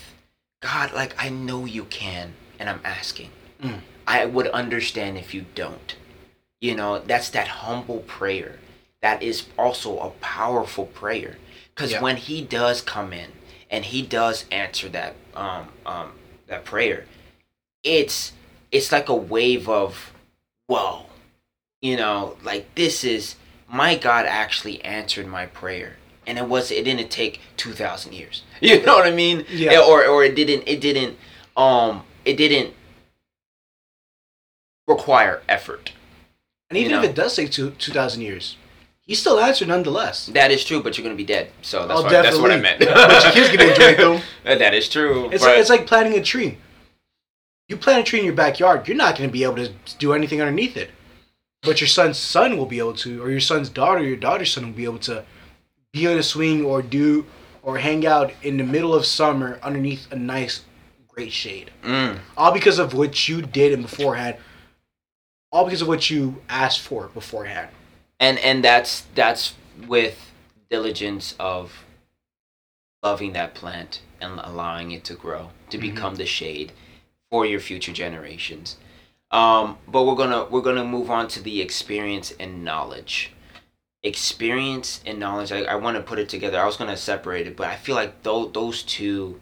[0.61, 3.31] God, like I know you can, and I'm asking.
[3.61, 3.81] Mm.
[4.07, 5.97] I would understand if you don't.
[6.61, 8.61] You know, that's that humble prayer.
[9.01, 11.39] That is also a powerful prayer.
[11.75, 12.01] Because Yeah.
[12.01, 13.31] when he does come in
[13.71, 16.13] and he does answer that um, um,
[16.47, 17.07] that prayer,
[17.83, 18.33] it's
[18.71, 20.13] it's like a wave of
[20.67, 21.07] whoa.
[21.81, 23.37] You know, like this is
[23.69, 25.97] my God actually answered my prayer.
[26.27, 28.43] And it was it didn't take two thousand years.
[28.61, 29.45] You know what I mean?
[29.51, 29.81] Yeah.
[29.81, 31.19] Or or it didn't it didn't
[31.57, 32.75] um it didn't
[34.87, 35.93] require effort.
[36.71, 38.57] And even You if it does take two two thousand years,
[39.07, 40.27] He still answered nonetheless.
[40.27, 41.51] That is true, but you're gonna be dead.
[41.63, 42.79] So that's Oh, what that's what I meant.
[42.79, 44.21] But your kids gonna enjoy it, though.
[44.45, 45.29] That is true.
[45.31, 46.59] It's like it's like planting a tree.
[47.69, 50.13] You plant a tree in your backyard, you're not going to be able to do
[50.13, 50.91] anything underneath it.
[51.63, 54.67] But your son's son will be able to, or your son's daughter, your daughter's son
[54.67, 55.25] will be able to
[55.93, 57.25] be on a swing or do
[57.63, 60.65] or hang out in the middle of summer underneath a nice,
[61.09, 61.71] great shade.
[61.83, 64.37] Mm, All because of what you did in beforehand.
[65.51, 67.69] All because of what you asked for beforehand.
[68.23, 69.55] And and that's that's
[69.89, 70.31] with
[70.71, 71.85] diligence of
[73.03, 75.81] loving that plant and allowing it to grow to Mhm.
[75.81, 76.73] become the shade
[77.31, 78.77] for your future generations.
[79.33, 83.33] Um, but we're gonna we're gonna move on to the experience and knowledge.
[84.05, 85.51] Experience and knowledge.
[85.53, 86.61] I, I want to put it together.
[86.61, 89.41] I was gonna separate it, but I feel like those those two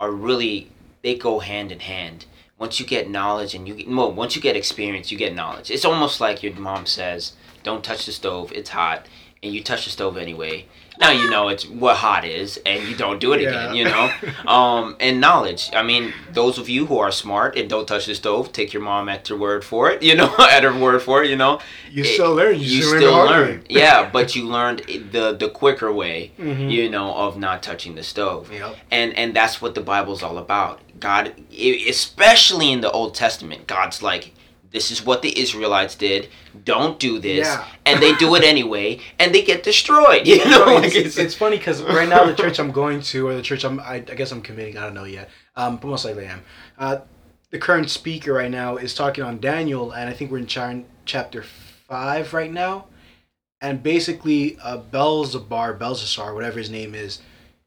[0.00, 0.70] are really
[1.02, 2.26] they go hand in hand.
[2.58, 5.70] Once you get knowledge and you get well, once you get experience, you get knowledge.
[5.70, 7.34] It's almost like your mom says,
[7.68, 9.00] "Don't touch the stove; it's hot."
[9.42, 10.64] and you touch the stove anyway,
[10.98, 13.48] now you know it's what hot is, and you don't do it Yeah.
[13.50, 13.76] again.
[13.78, 14.04] You know,
[14.56, 15.62] um, and knowledge.
[15.80, 18.82] I mean, those of you who are smart and don't touch the stove, take your
[18.82, 20.02] mom at her word for it.
[20.08, 21.28] You know, at her word for it.
[21.30, 21.60] You know,
[21.96, 22.54] You It- still learn.
[22.58, 23.26] You, you still, still learn.
[23.26, 23.58] the hard learn.
[23.58, 23.64] way.
[23.68, 24.78] yeah, but you learned
[25.14, 26.32] the the quicker way.
[26.40, 26.70] Mhm.
[26.74, 28.76] You know, of not touching the stove Yep.
[28.90, 31.24] and and that's what the bible's all about god
[31.88, 34.32] especially in the old testament god's like
[34.70, 36.28] this is what the israelites did
[36.64, 37.64] don't do this Yeah.
[37.84, 41.34] and they do it anyway and they get destroyed you know like it's, it's, it's
[41.34, 44.00] funny because right now the church I'm going to, or the church I'm, I, I
[44.00, 44.76] guess I'm committing.
[44.78, 45.30] I don't know yet.
[45.54, 46.42] Um, but most likely I am.
[46.78, 46.96] Uh,
[47.50, 50.82] the current speaker right now is talking on Daniel, and I think we're in cha-
[51.04, 51.44] chapter
[51.88, 52.86] five right now.
[53.60, 57.20] And basically, uh, Belzebub, Belzazar, whatever his name is,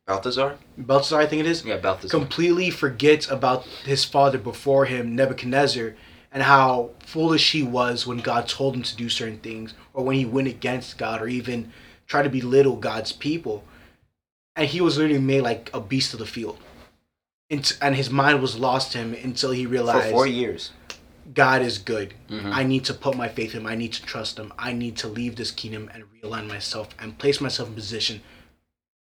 [0.06, 5.16] balthazar Belzazar, I think it is, yeah balthazar completely forgets about his father before him,
[5.16, 5.96] Nebuchadnezzar,
[6.32, 10.16] and how foolish he was when God told him to do certain things, or when
[10.16, 11.72] he went against God, or even
[12.08, 13.64] tried to belittle God's people.
[14.56, 16.58] And he was literally made like a beast of the field.
[17.50, 20.06] And, and his mind was lost to him until he realized.
[20.08, 20.72] for four years
[21.34, 22.16] God is good.
[22.30, 22.52] Mhm.
[22.54, 23.68] I need to put my faith in him.
[23.68, 24.52] I need to trust him.
[24.58, 28.22] I need to leave this kingdom and realign myself and place myself in a position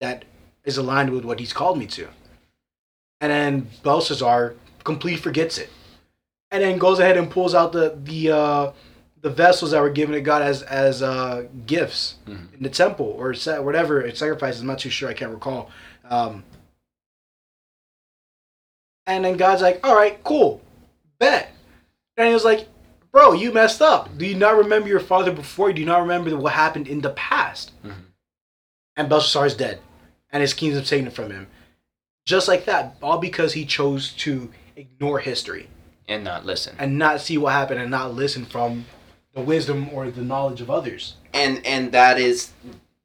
[0.01, 0.25] that
[0.65, 2.09] is aligned with what he's called me to.
[3.21, 4.55] And then Belshazzar
[4.85, 5.71] completely forgets it.
[6.53, 8.73] And then goes ahead and pulls out the the uh,
[9.23, 12.55] the vessels that were given to God as as uh, gifts Mhm.
[12.55, 14.61] in the temple or sa- whatever it's sacrifices.
[14.61, 15.09] I'm not too sure.
[15.09, 15.71] I can't recall.
[16.09, 16.45] Um,
[19.07, 20.61] and then God's like, "All right, cool,
[21.19, 21.51] bet."
[22.17, 22.69] And he was like,
[23.11, 24.17] "Bro, you messed up.
[24.19, 25.73] Do you not remember your father before?
[25.73, 27.95] Do you not remember what happened in the past?" Mhm.
[28.97, 29.81] And Belshazzar is dead,
[30.31, 31.47] and his kingdom's taken from him,
[32.27, 32.97] just like that.
[33.03, 35.69] All because he chose to ignore history
[36.09, 38.85] and not listen and not see what happened and not listen from
[39.35, 41.15] the wisdom or the knowledge of others.
[41.33, 42.53] and and that is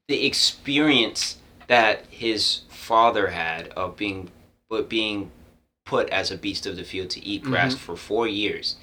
[0.07, 4.29] the experience that his father had of being
[4.69, 5.31] but being
[5.85, 7.83] put as a beast of the field to eat grass Mm-hmm.
[7.85, 8.75] for four years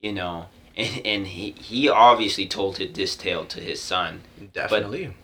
[0.00, 5.14] you know and, and he, he obviously told this tale to his son Definitely.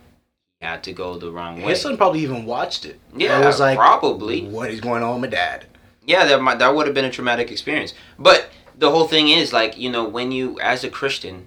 [0.59, 2.99] he had to go the wrong way His son probably even watched it.
[3.15, 5.65] yeah it was like, probably what is going on with my dad?
[6.05, 9.51] Yeah that might, that would have been a traumatic experience but the whole thing is
[9.53, 11.45] like you know when you as a christian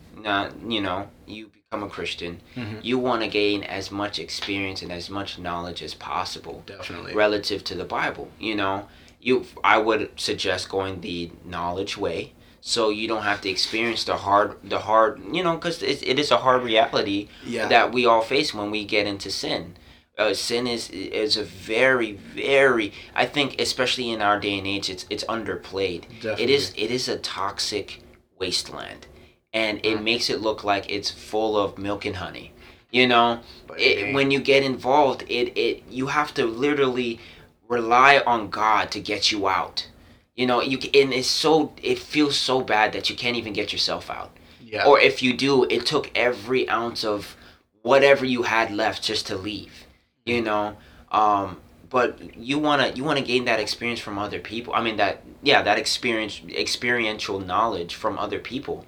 [0.66, 2.78] you know you become a christian Mhm.
[2.82, 7.14] you want to gain as much experience and as much knowledge as possible Definitely.
[7.14, 8.88] relative to the bible you know
[9.20, 14.16] you i would suggest going the knowledge way so you don't have to experience the
[14.16, 17.68] hard the hard you know because it, it is a hard reality Yeah.
[17.68, 19.76] that we all face when we get into sin
[20.18, 24.90] uh, sin is is a very very i think especially in our day and age
[24.90, 26.04] it's it's underplayed.
[26.38, 28.02] It is it is a toxic
[28.38, 29.06] wasteland
[29.52, 32.52] and it makes it look like it's full of milk and honey
[32.90, 33.40] you know?
[33.76, 37.20] It, when you get involved it it you have to literally
[37.68, 39.88] rely on god to get you out
[40.34, 40.60] you know?
[40.60, 44.30] You and it's so it feels so bad that you can't even get yourself out.
[44.60, 44.84] Yeah.
[44.86, 47.36] or if you do it took every ounce of
[47.80, 49.86] whatever you had left just to leave
[50.28, 50.76] you know
[51.10, 51.56] um
[51.90, 54.74] but you want to you want to gain that experience from other people.
[54.74, 58.84] I mean that yeah that experience experiential knowledge from other people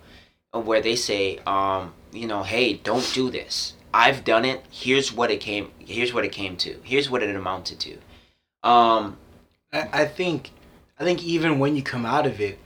[0.53, 3.75] where they say um you know hey don't do this.
[3.93, 4.59] I've done it.
[4.71, 6.79] Here's what it came here's what it came to.
[6.83, 7.95] Here's what it amounted to.
[8.63, 9.17] Um
[9.73, 10.51] I, I think
[10.99, 12.59] I think even when you come out of it,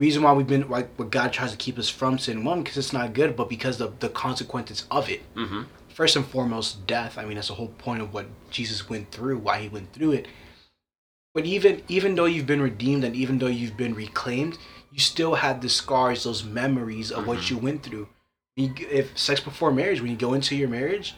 [0.00, 2.78] reason why we've been like what God tries to keep us from sin one because
[2.78, 5.20] it's not good, but because of the consequences of it.
[5.36, 5.66] mhm.
[5.92, 7.18] First and foremost, death.
[7.18, 10.12] I mean, that's the whole point of what Jesus went through, why he went through
[10.12, 10.26] it.
[11.34, 14.58] But even even though you've been redeemed and even though you've been reclaimed,
[14.90, 17.54] you still have the scars, those memories of what mm-hmm.
[17.54, 18.08] you went through.
[18.56, 21.14] You, if sex before marriage, when you go into your marriage,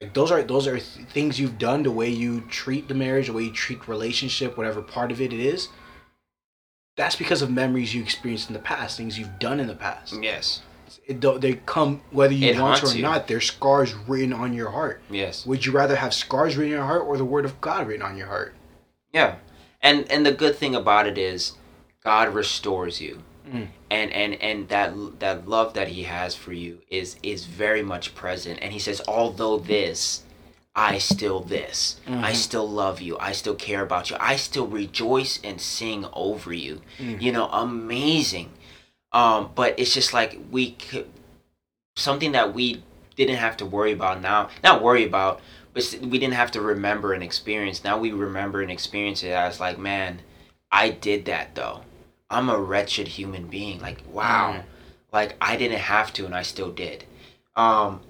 [0.00, 3.26] like those are those are th- things you've done, the way you treat the marriage,
[3.26, 5.68] the way you treat relationship, whatever part of it it is.
[6.96, 10.14] That's because of memories you experienced in the past, things you've done in the past.
[10.22, 10.62] yes
[11.10, 13.02] It they come whether you It want to or you.
[13.02, 13.26] not.
[13.26, 15.00] They're scars written on your heart.
[15.10, 17.86] yes Would you rather have scars written on your heart or the word of God
[17.88, 18.54] written on your heart?
[19.12, 19.36] Yeah,
[19.82, 21.52] and and the good thing about it is,
[22.04, 23.66] God restores you, Mm.
[23.90, 28.14] and and and that that love that He has for you is is very much
[28.14, 28.60] present.
[28.62, 30.22] And He says, although this,
[30.76, 32.36] I still this, I Mhm.
[32.36, 36.82] still love you, I still care about you, I still rejoice and sing over you.
[37.00, 37.20] Mm.
[37.20, 38.50] You know, amazing.
[39.12, 41.08] Um, but it's just like we could
[41.96, 42.82] something that we
[43.16, 44.48] didn't have to worry about now.
[44.62, 45.40] Not worry about,
[45.74, 47.84] but we didn't have to remember and experience.
[47.84, 50.20] Now we remember and experience it as like, man,
[50.70, 51.82] I did that though.
[52.30, 53.80] I'm a wretched human being.
[53.80, 54.54] Like, wow.
[54.58, 54.62] Mm.
[55.12, 57.04] Like I didn't have to and I still did.
[57.56, 58.00] Um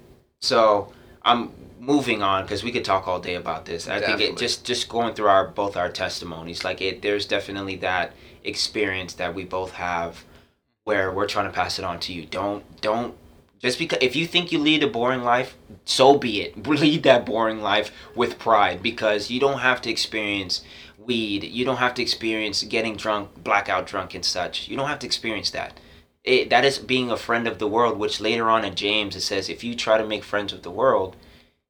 [0.40, 3.88] so I'm moving on because we could talk all day about this.
[3.88, 7.76] I think it just just going through our both our testimonies, like it, there's definitely
[7.76, 8.12] that
[8.44, 10.24] experience that we both have,
[10.90, 12.26] where we're trying to pass it on to you.
[12.26, 13.14] Don't don't
[13.60, 16.66] just because if you think you lead a boring life, so be it.
[16.66, 20.62] Lead that boring life with pride because you don't have to experience
[20.98, 21.44] weed.
[21.44, 24.66] You don't have to experience getting drunk, blackout drunk, and such.
[24.66, 25.78] You don't have to experience that.
[26.24, 29.20] It, that is being a friend of the world, which later on in James it
[29.20, 31.14] says, if you try to make friends with the world,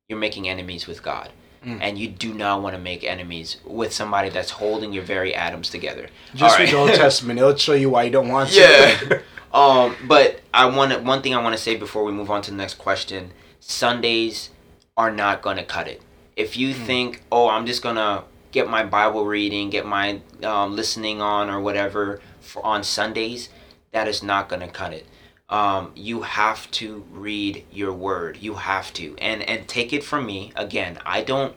[0.08, 1.30] you're making enemies with God.
[1.64, 1.78] Mm.
[1.82, 5.68] And you do not want to make enemies with somebody that's holding your very atoms
[5.68, 6.08] together.
[6.34, 8.60] Just All read the Old Testament; it'll show you why you don't want to.
[8.60, 9.18] Yeah.
[9.52, 12.50] um, but I want one thing I want to say before we move on to
[12.50, 14.48] the next question: Sundays
[14.96, 16.00] are not going to cut it.
[16.34, 21.20] If you think, oh, I'm just gonna get my Bible reading, get my um, listening
[21.20, 23.48] on or whatever for on Sundays,
[23.92, 25.06] that is not going to cut it.
[25.50, 28.38] Um, you have to read your word.
[28.38, 30.98] You have to, and and take it from me again.
[31.04, 31.54] I don't.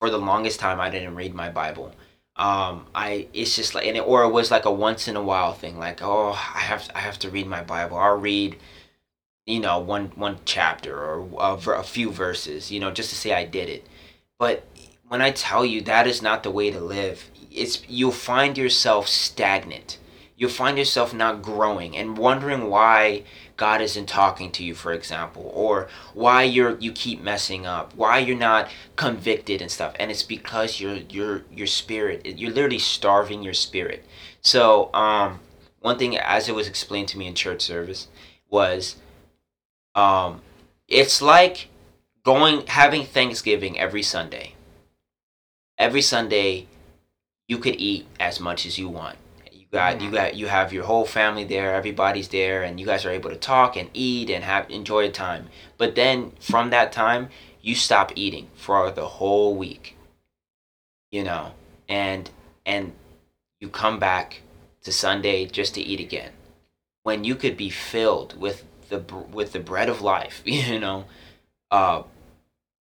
[0.00, 1.94] For the longest time, I didn't read my Bible
[2.36, 5.22] um i it's just like and it, or it was like a once in a
[5.22, 8.56] while thing like oh i have i have to read my bible i'll read
[9.46, 13.32] you know one one chapter or a, a few verses you know just to say
[13.32, 13.86] i did it
[14.38, 14.66] but
[15.08, 19.08] when i tell you that is not the way to live it's you'll find yourself
[19.08, 19.96] stagnant
[20.36, 23.22] you'll find yourself not growing and wondering why
[23.56, 28.18] God isn't talking to you, for example, or why you're you keep messing up, why
[28.18, 33.42] you're not convicted and stuff, and it's because your your your spirit you're literally starving
[33.42, 34.04] your spirit.
[34.42, 35.40] So um,
[35.80, 38.08] one thing as it was explained to me in church service
[38.50, 38.96] was,
[39.94, 40.42] um,
[40.86, 41.68] it's like
[42.24, 44.52] going having Thanksgiving every Sunday.
[45.78, 46.68] Every Sunday,
[47.48, 49.18] you could eat as much as you want
[49.72, 53.04] you got you got you have your whole family there everybody's there and you guys
[53.04, 55.48] are able to talk and eat and have enjoy a time.
[55.78, 57.28] But then from that time
[57.60, 59.96] you stop eating for the whole week
[61.10, 61.52] you know?
[61.88, 62.30] And
[62.64, 62.92] and
[63.60, 64.42] you come back
[64.82, 66.32] to sunday just to eat again.
[67.02, 68.98] When you could be filled with the
[69.32, 71.06] with the bread of life you know
[71.72, 72.02] uh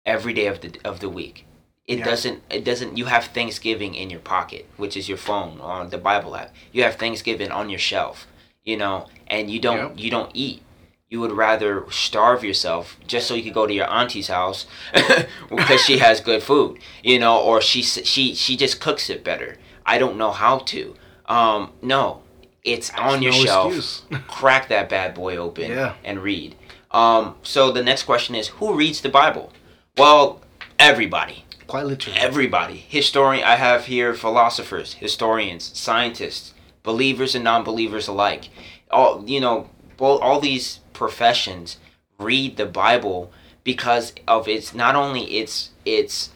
[0.05, 1.46] every day of the of the week
[1.88, 2.06] it Yeah.
[2.06, 5.97] doesn't it doesn't you have thanksgiving in your pocket which is your phone or the
[5.97, 6.54] bible app.
[6.73, 8.28] You have thanksgiving on your shelf
[8.63, 9.91] you know and you don't Yep.
[10.04, 10.62] you don't eat.
[11.10, 14.65] You would rather starve yourself just so you could go to your auntie's house
[15.50, 19.58] because she has good food you know or she she she just cooks it better.
[19.86, 20.95] I don't know how to.
[21.26, 22.23] Um no
[22.65, 24.02] it's on your no shelf.
[24.28, 25.93] crack that bad boy open Yeah.
[26.04, 26.56] and read.
[26.91, 29.54] Um so the next question is who reads the bible?
[29.97, 30.41] Well
[30.78, 32.17] everybody Quite literally.
[32.17, 38.49] everybody historian i have here philosophers historians scientists believers and non-believers alike
[38.89, 41.77] all you know both all these professions
[42.17, 43.32] read the bible
[43.65, 46.30] because of its not only its its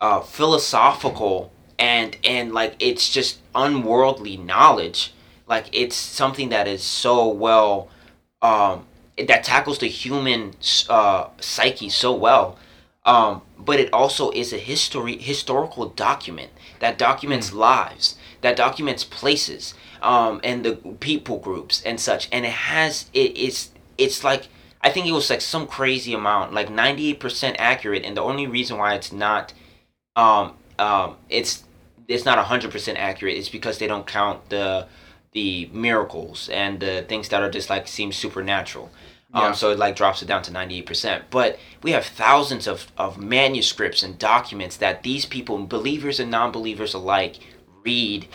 [0.00, 5.12] uh, philosophical and and like it's just unworldly knowledge
[5.48, 7.88] like it's something that is so well
[8.40, 8.86] um
[9.18, 10.54] that tackles the human
[10.88, 12.56] uh psyche so well
[13.06, 19.74] um, but it also is a history historical document that documents lives that documents places
[20.02, 22.28] um, and the people groups and such.
[22.30, 24.48] And it has it, it's it's like
[24.82, 28.04] i think it was like some crazy amount like 98% accurate.
[28.04, 29.52] And the only reason why it's not
[30.14, 31.64] um, um, it's
[32.08, 34.86] it's not 100% accurate is because they don't count the
[35.32, 38.90] the miracles and the things that are just like seem supernatural
[39.36, 39.52] um, Yeah.
[39.52, 44.02] so it like drops it down to 98% but we have thousands of, of manuscripts
[44.02, 47.34] and documents that these people believers and non-believers alike
[47.84, 48.26] read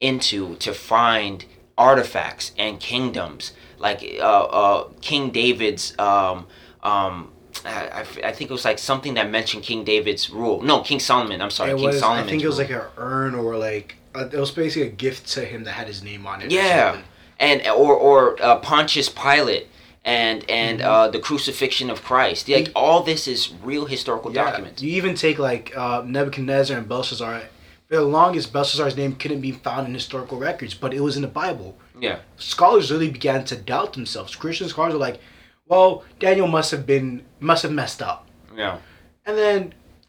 [0.00, 1.44] into to find
[1.76, 6.46] artifacts and kingdoms like uh, uh, king david's um,
[6.82, 7.32] um,
[7.64, 11.40] I, I think it was like something that mentioned king david's rule no king solomon
[11.40, 12.02] i'm sorry it king was.
[12.02, 15.28] I think it was like an urn or like uh, it was basically a gift
[15.34, 16.50] to him that had his name on it.
[16.50, 17.02] Yeah,
[17.38, 19.68] and or or uh, Pontius Pilate
[20.08, 22.48] and and uh, the crucifixion of Christ.
[22.48, 24.44] Like all this is real historical Yeah.
[24.44, 24.82] documents.
[24.82, 27.42] You even take like uh, Nebuchadnezzar and Belshazzar.
[27.88, 31.22] For the longest, Belshazzar's name couldn't be found in historical records, but it was in
[31.22, 31.70] the Bible.
[32.00, 34.36] Yeah, Scholars really began to doubt themselves.
[34.36, 35.18] Christian scholars are like,
[35.66, 37.08] "Well, Daniel must have been
[37.40, 38.20] must have messed up."
[38.56, 38.78] yeah,
[39.26, 39.60] And then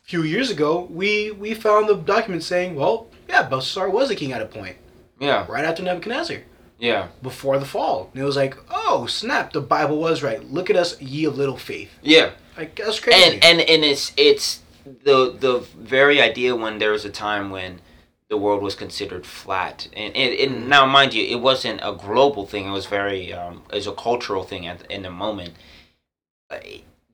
[0.05, 4.15] a few years ago, we we found the document saying, "Well, yeah, Belshazzar was a
[4.15, 4.75] king at a point,
[5.27, 6.37] yeah, right after Nebuchadnezzar,
[6.79, 9.53] yeah, before the fall." And it was like, "Oh, snap!
[9.53, 10.43] The Bible was right.
[10.43, 12.31] Look at us, ye of little faith." yeah.
[12.57, 13.23] Like that's crazy.
[13.23, 17.79] And and and it's it's the the very idea when there was a time when
[18.29, 22.45] the world was considered flat and and, and now mind you it wasn't a global
[22.45, 25.53] thing it was very um it was a cultural thing at in the moment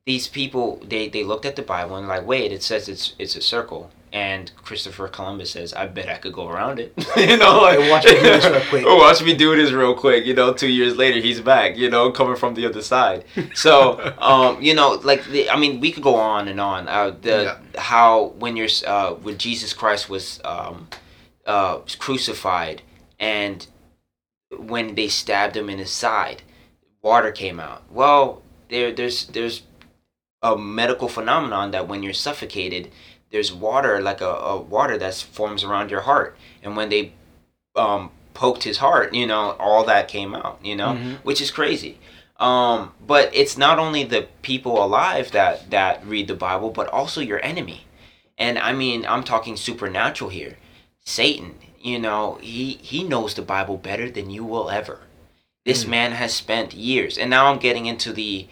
[0.05, 3.35] these people they they looked at the Bible and like, wait, it says it's it's
[3.35, 3.91] a circle.
[4.15, 7.91] And Christopher Columbus says, "I bet I could go around it." you know, like Hey,
[7.91, 8.85] watch me do this real quick.
[8.87, 10.25] Oh, watch me do this real quick.
[10.25, 11.75] You know, two years later, he's back.
[11.75, 13.25] You know, coming from the other side.
[13.55, 16.87] So, um, you know, like the, I mean, we could go on and on.
[16.87, 20.87] Uh, the how when you're uh, when Jesus Christ was um,
[21.45, 22.83] uh, crucified
[23.19, 23.67] and
[24.57, 26.41] when they stabbed him in his side,
[27.01, 27.83] water came out.
[27.91, 29.63] Well, there there's there's
[30.41, 32.91] a medical phenomenon that when you're suffocated,
[33.35, 37.11] there's water like a, a water that forms around your heart, and when they
[37.75, 41.17] um, poked his heart, you know, all that came out, you know, Mhm.
[41.23, 41.97] which is crazy.
[42.39, 47.19] Um, but it's not only the people alive that that read the Bible, but also
[47.31, 47.79] your enemy.
[48.37, 50.55] And I mean, I'm talking supernatural here.
[51.03, 51.55] Satan,
[51.89, 54.97] you know, he he knows the Bible better than you will ever.
[55.65, 55.89] This Mm.
[55.97, 58.47] man has spent years, and now I'm getting into the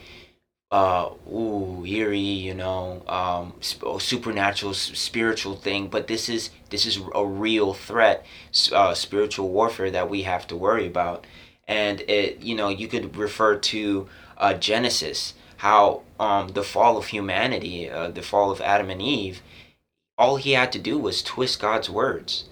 [0.74, 2.18] uh ooh eerie
[2.48, 7.74] you know um sp- supernatural s- spiritual thing but this is this is a real
[7.76, 8.26] threat
[8.74, 11.26] uh spiritual warfare that we have to worry about
[11.68, 14.08] and it you know you could refer to
[14.40, 19.42] uh genesis how um the fall of humanity uh, the fall of adam and eve
[20.18, 22.46] all he had to do was twist god's words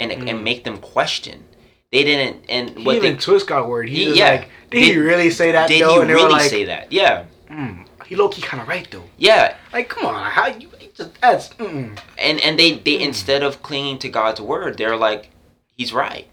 [0.00, 0.28] and Mm.
[0.30, 1.44] and make them question
[1.92, 3.88] they didn't and He what even they twist got word.
[3.88, 4.30] He He- was yeah.
[4.30, 6.02] like, did, he really say that did though?
[6.02, 9.04] he really like, say that yeah mm, he low key kind of right though.
[9.16, 11.98] yeah Like, come on, how you just that's mm.
[12.18, 13.02] and and they they Hmm.
[13.02, 15.30] instead of clinging to God's word, they're like,
[15.76, 16.26] He's right.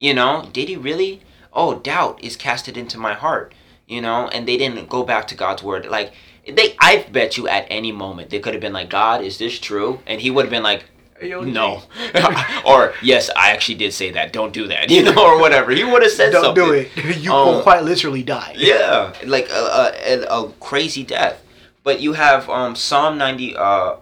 [0.00, 1.22] You know, did he really?
[1.52, 3.54] Oh, doubt is casted into my heart.
[3.86, 5.86] You know, and they didn't go back to God's word.
[5.86, 6.12] Like
[6.46, 9.58] they, I bet you at any moment they could have been like, God, is this
[9.58, 10.00] true?
[10.06, 10.84] And he would have been like,
[11.52, 11.82] No,
[12.64, 14.32] or yes, I actually did say that.
[14.32, 14.90] Don't do that.
[14.90, 15.70] You know, or whatever.
[15.72, 16.64] He would have said don't something.
[16.64, 16.90] do it.
[17.22, 18.54] You Um, will quite literally die.
[18.56, 21.42] Yeah, like a, a, a, a crazy death.
[21.84, 23.96] But you have um, Psalm 90, uh,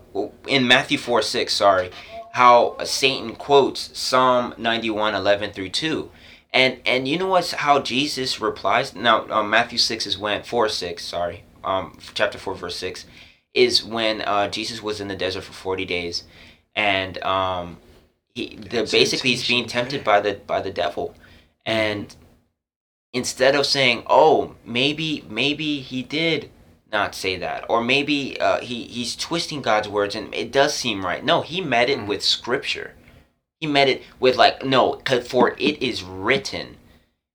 [0.46, 1.90] in Matthew 4 6, sorry,
[2.32, 6.10] how Satan quotes Psalm 91 11 through 2.
[6.52, 8.94] And and you know what's how Jesus replies?
[8.94, 13.06] Now, um, Matthew 6 is when, 4 6, sorry, um, chapter 4, verse 6,
[13.54, 16.24] is when uh, Jesus was in the desert for 40 days.
[16.74, 17.78] And um,
[18.34, 21.14] he, the, basically he's being tempted by the by the devil.
[21.66, 22.14] And
[23.12, 26.50] instead of saying, "Oh, maybe maybe he did
[26.92, 31.04] not say that," or maybe uh, he he's twisting God's words and it does seem
[31.04, 31.24] right.
[31.24, 32.06] No, he met it Mm.
[32.06, 32.94] with Scripture.
[33.60, 36.76] He met it with like no, 'cause for it is written,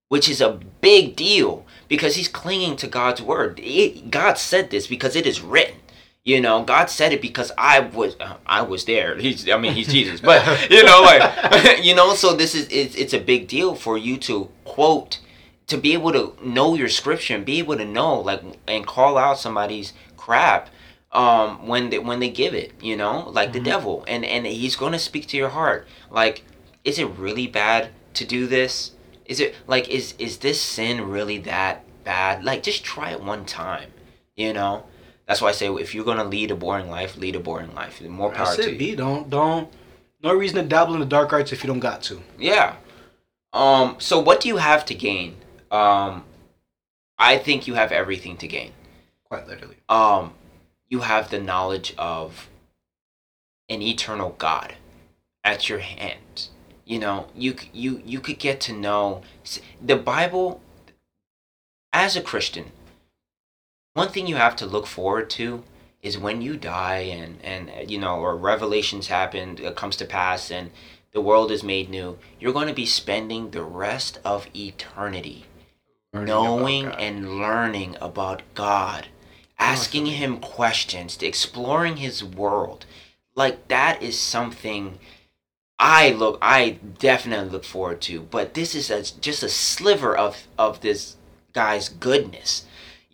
[0.09, 3.59] which is a big deal because he's clinging to God's word.
[3.63, 5.77] It, God said this because it is written.
[6.25, 9.15] You know, God said it because I was uh, I was there.
[9.15, 12.95] He's I mean he's Jesus, but you know like you know so this is it's,
[12.95, 15.19] it's a big deal for you to quote
[15.67, 19.19] to be able to know your scripture and be able to know like and call
[19.19, 20.69] out somebody's crap
[21.11, 23.65] um when they when they give it you know like the Mhm.
[23.65, 24.03] devil.
[24.07, 25.87] And and he's going to speak to your heart.
[26.09, 26.43] Like
[26.83, 28.93] is it really bad to do this?
[29.25, 32.43] Is it like is is this sin really that bad?
[32.43, 33.91] Like just try it one time
[34.35, 34.85] you know
[35.27, 37.73] that's why i say if you're going to lead a boring life lead a boring
[37.73, 38.95] life more power That's to it, you B.
[38.95, 39.71] Don't don't.
[40.25, 42.21] No reason to dabble in the dark arts if you don't got to.
[42.39, 42.77] Yeah.
[43.53, 43.95] Um.
[43.99, 45.37] So what do you have to gain?
[45.69, 46.25] Um.
[47.17, 48.71] I think you have everything to gain.
[49.25, 49.77] Quite literally.
[49.87, 50.33] Um.
[50.89, 52.49] You have the knowledge of
[53.69, 54.75] an eternal God
[55.43, 56.49] at your hand.
[56.85, 59.21] You know, you you you could get to know
[59.79, 60.61] the Bible.
[61.93, 62.71] As a Christian,
[63.95, 65.63] one thing you have to look forward to
[66.01, 70.05] is when you die and and uh, you know or revelations happen it comes to
[70.05, 70.69] pass and
[71.13, 75.45] the world is made new you're going to be spending the rest of eternity
[76.13, 79.07] knowing and learning about god
[79.57, 82.85] asking him questions exploring his world.
[83.35, 84.99] Like that is something
[85.77, 90.47] i look i definitely look forward to but this is a, just a sliver of
[90.57, 91.17] of this
[91.51, 92.65] guy's goodness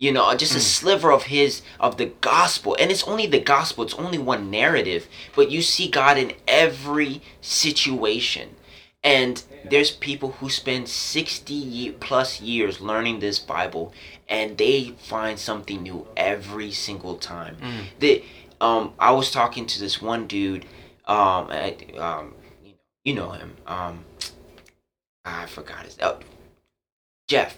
[0.02, 0.62] you know just a Mm.
[0.78, 5.02] sliver of his of the gospel and it's only the gospel it's only one narrative
[5.36, 8.56] but you see god in every situation
[9.04, 9.34] and
[9.70, 13.92] there's people who spend 60 plus years learning this bible
[14.28, 14.78] and they
[15.12, 17.84] find something new every single time Mm.
[18.00, 18.12] the
[18.60, 20.64] um i was talking to this one dude
[21.06, 21.74] um at,
[22.06, 22.34] um
[22.64, 23.94] you know, you know him um
[25.24, 26.18] i forgot his oh,
[27.28, 27.56] jeff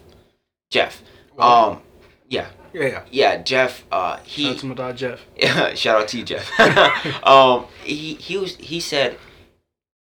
[0.70, 1.02] jeff
[1.38, 1.80] um
[2.28, 3.02] yeah yeah, yeah.
[3.10, 5.20] yeah jeff uh Shout out to my dog Jeff.
[5.36, 6.50] yeah, shout out to you, Jeff.
[7.26, 9.16] um, he he was he said,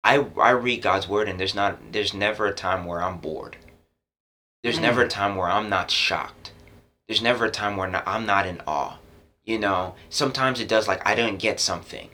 [0.03, 3.57] I I read God's word and there's not there's never a time where I'm bored.
[4.62, 4.83] There's Mm.
[4.83, 6.53] never a time where I'm not shocked.
[7.07, 8.97] There's never a time where not, I'm not in awe.
[9.45, 12.09] You know, sometimes it does like I didn't get something.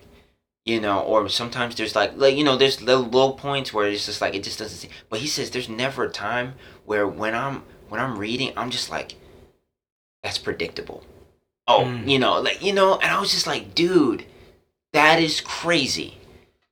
[0.64, 4.06] You know, or sometimes there's like like you know there's little low points where it's
[4.06, 4.90] just like it just doesn't seem.
[5.08, 8.90] But he says there's never a time where when I'm when I'm reading I'm just
[8.90, 9.14] like
[10.22, 11.04] that's predictable.
[11.66, 12.08] Oh, Mm.
[12.08, 14.24] you know, like you know, and I was just like, dude,
[14.92, 16.18] that is crazy.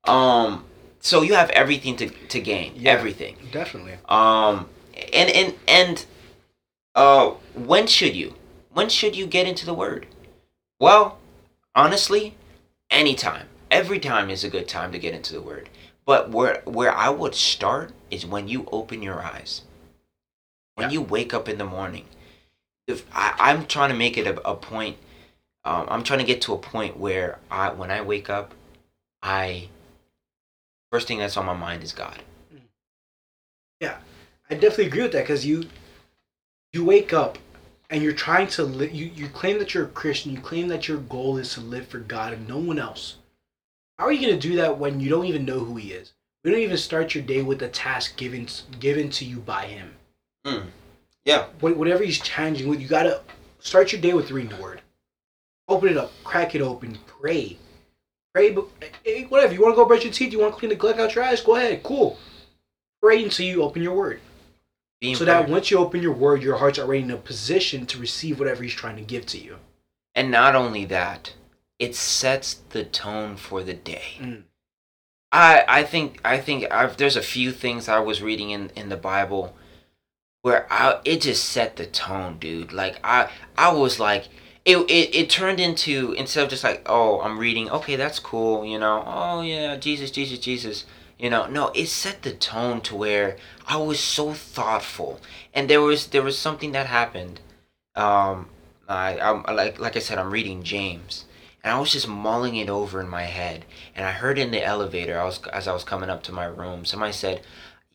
[0.04, 0.64] Um,
[1.00, 2.92] so you have everything to to gain, Yeah.
[2.92, 3.36] everything.
[3.52, 3.98] Definitely.
[4.08, 4.68] Um,
[5.12, 6.06] and and and
[6.94, 8.34] uh, when should you?
[8.72, 10.06] When should you get into the word?
[10.80, 11.18] Well,
[11.74, 12.34] honestly,
[12.90, 13.48] anytime.
[13.70, 15.68] Every time is a good time to get into the word.
[16.06, 19.62] But where where I would start is when you open your eyes.
[20.74, 20.94] When Yeah.
[20.94, 22.06] you wake up in the morning.
[22.88, 24.96] If I, I'm trying to make it a, a point,
[25.64, 28.54] um, I'm trying to get to a point where I when I wake up,
[29.22, 29.68] I
[30.90, 32.22] first thing that's on my mind is God.
[33.80, 33.98] Yeah
[34.50, 35.64] i definitely agree with that because you
[36.72, 37.38] you wake up
[37.90, 38.92] and you're trying to live.
[38.92, 40.32] You you claim that you're a Christian.
[40.32, 43.16] You claim that your goal is to live for God and no one else.
[43.98, 46.12] How are you gonna do that when you don't even know who He is?
[46.44, 48.46] You don't even start your day with a task given
[48.78, 49.94] given to you by Him.
[51.24, 51.46] Yeah.
[51.60, 53.22] Whatever He's challenging with, you gotta
[53.60, 54.80] start your day with reading the Word.
[55.68, 57.58] Open it up, crack it open, pray,
[58.34, 58.50] pray.
[58.52, 58.66] But
[59.04, 60.98] eh, whatever you want to go brush your teeth, you want to clean the gunk
[60.98, 62.18] out your eyes, go ahead, cool.
[63.02, 64.20] Pray until you open your Word.
[65.00, 67.98] Being So that once you open your word, your heart's already in a position to
[67.98, 69.58] receive whatever he's trying to give to you.
[70.14, 71.34] And not only that,
[71.78, 74.16] it sets the tone for the day.
[74.18, 74.42] Mm.
[75.30, 78.88] I I think I think I've, there's a few things I was reading in in
[78.88, 79.54] the Bible
[80.42, 82.72] where I it just set the tone, dude.
[82.72, 84.28] Like I I was like
[84.64, 88.66] it, it it turned into instead of just like oh I'm reading okay that's cool
[88.66, 90.84] you know oh yeah Jesus Jesus Jesus
[91.18, 93.36] you know no it set the tone to where
[93.66, 95.20] I was so thoughtful.
[95.54, 97.40] And there was there was something that happened.
[97.96, 98.48] Um
[98.88, 101.24] I I'm like like I said I'm reading James
[101.64, 103.64] and I was just mulling it over in my head.
[103.96, 106.44] And I heard in the elevator I was as I was coming up to my
[106.44, 107.40] room somebody said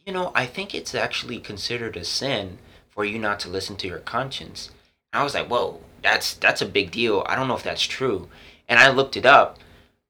[0.06, 2.58] you know I think it's actually considered a sin
[2.90, 4.70] for you not to listen to your conscience
[5.12, 7.84] and I was like whoa that's that's a big deal I don't know if that's
[7.84, 8.28] true
[8.68, 9.60] and I looked it up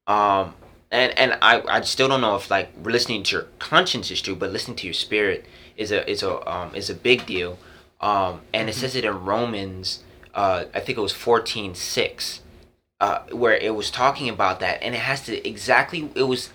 [0.06, 0.54] um
[0.90, 4.36] and and I, I still don't know if like listening to your conscience is true
[4.36, 7.58] but listening to your spirit is a is a um is a big deal
[8.00, 10.02] um and it says it in Romans
[10.34, 12.40] uh I think it was 14 6
[13.00, 16.08] uh, where it was talking about that, and it has to exactly.
[16.14, 16.50] It was.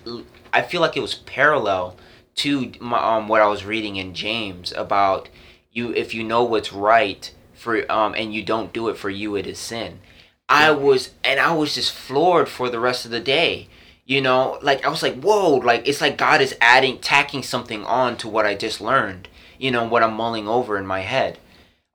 [0.52, 1.96] I feel like it was parallel
[2.36, 5.28] to my, um what I was reading in James about
[5.72, 5.92] you.
[5.94, 9.46] If you know what's right for um and you don't do it for you, it
[9.46, 10.00] is sin.
[10.48, 13.68] I was and I was just floored for the rest of the day.
[14.04, 15.54] You know, like I was like, whoa!
[15.56, 19.28] Like it's like God is adding, tacking something on to what I just learned.
[19.58, 21.38] You know what I'm mulling over in my head.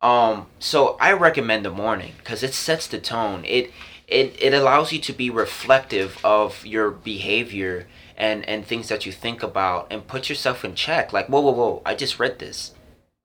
[0.01, 3.43] Um, so I recommend the morning because it sets the tone.
[3.43, 3.71] It
[4.07, 9.11] it it allows you to be reflective of your behavior and and things that you
[9.11, 11.13] think about and put yourself in check.
[11.13, 11.81] Like whoa whoa whoa!
[11.85, 12.73] I just read this.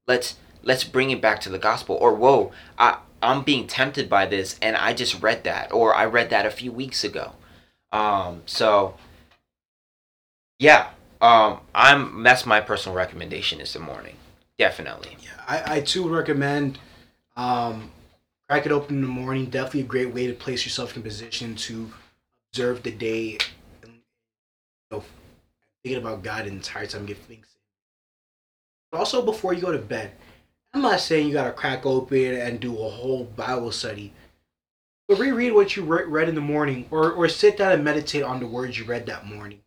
[0.07, 1.97] Let's let's bring it back to the gospel.
[1.97, 2.53] Or whoa!
[2.79, 5.73] I I'm being tempted by this and I just read that.
[5.73, 7.35] Or I read that a few weeks ago.
[7.93, 8.95] Um, so
[10.59, 10.91] yeah.
[11.21, 14.17] Um, I'm that's my personal recommendation is the morning.
[14.59, 15.17] Definitely.
[15.23, 16.79] Yeah, I, I too recommend
[17.37, 17.91] um,
[18.49, 19.47] crack it open in the morning.
[19.47, 21.91] Definitely a great way to place yourself in a position to
[22.51, 23.39] observe the day
[24.91, 25.05] know,
[25.83, 27.47] thinking about God the entire time, get things.
[28.91, 30.13] But also before you go to bed,
[30.73, 34.13] I'm not saying you gotta crack open and do a whole Bible study.
[35.09, 38.23] But reread what you re- read in the morning, or or sit down and meditate
[38.23, 39.61] on the words you read that morning.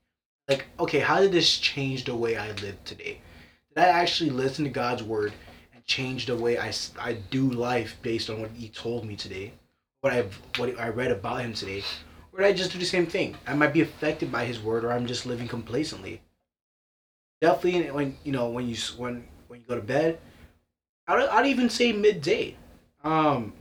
[0.48, 3.22] Like, okay, how did this change the way I live today?
[3.70, 5.34] Did I actually listen to God's word
[5.74, 9.54] and change the way I, I do life based on what He told me today,
[10.02, 11.84] what I've what I read about Him today,
[12.34, 13.36] or did I just do the same thing?
[13.48, 16.22] I might be affected by His word, or I'm just living complacently.
[17.42, 20.20] Definitely, when you know when you when when you go to bed,
[21.08, 22.56] I'd, I'd even say midday.
[23.04, 23.54] Um,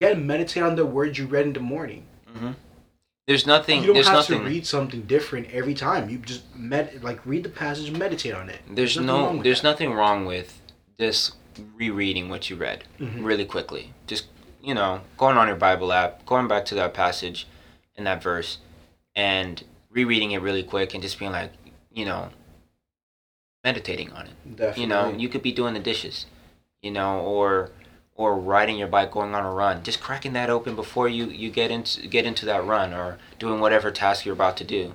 [0.00, 2.04] you gotta meditate on the words you read in the morning.
[2.32, 2.52] hmm
[3.26, 3.80] There's nothing.
[3.80, 4.40] you don't there's have nothing.
[4.40, 6.10] to read something different every time.
[6.10, 8.60] You just med like read the passage, meditate on it.
[8.68, 9.42] There's wrong no.
[9.42, 9.70] There's that.
[9.70, 10.60] nothing wrong with
[11.00, 11.36] just
[11.76, 13.24] rereading what you read Mhm.
[13.24, 13.94] really quickly.
[14.06, 14.26] Just
[14.64, 17.46] you know, going on your Bible app, going back to that passage
[17.96, 18.58] in that verse,
[19.14, 21.52] and rereading it really quick, and just being like,
[21.92, 22.30] you know,
[23.62, 24.56] meditating on it.
[24.56, 24.82] Definitely.
[24.82, 26.26] You know, you could be doing the dishes,
[26.82, 27.70] you know, or
[28.16, 29.82] or riding your bike, going on a run.
[29.82, 33.60] Just cracking that open before you you get into get into that run, or doing
[33.60, 34.94] whatever task you're about to do.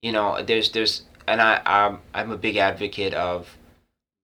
[0.00, 3.56] You know, there's there's, and I I'm I'm a big advocate of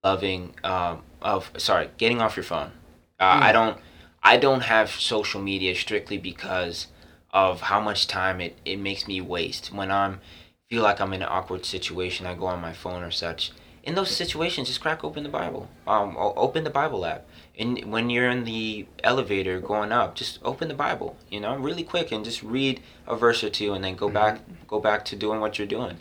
[0.04, 2.72] loving um of sorry getting off your phone.
[3.20, 3.52] Uh, I Mm.
[3.52, 3.78] don't.
[4.22, 6.88] I don't have social media strictly because
[7.30, 9.72] of how much time it, it makes me waste.
[9.72, 10.20] When I'm
[10.68, 13.52] feel like I'm in an awkward situation, I go on my phone or such.
[13.82, 15.70] In those situations, just crack open the Bible.
[15.86, 17.26] Um, open the Bible app.
[17.58, 21.16] And when you're in the elevator going up, just open the Bible.
[21.30, 24.14] You know, really quick, and just read a verse or two, and then go mm-hmm.
[24.14, 25.98] back go back to doing what you're doing.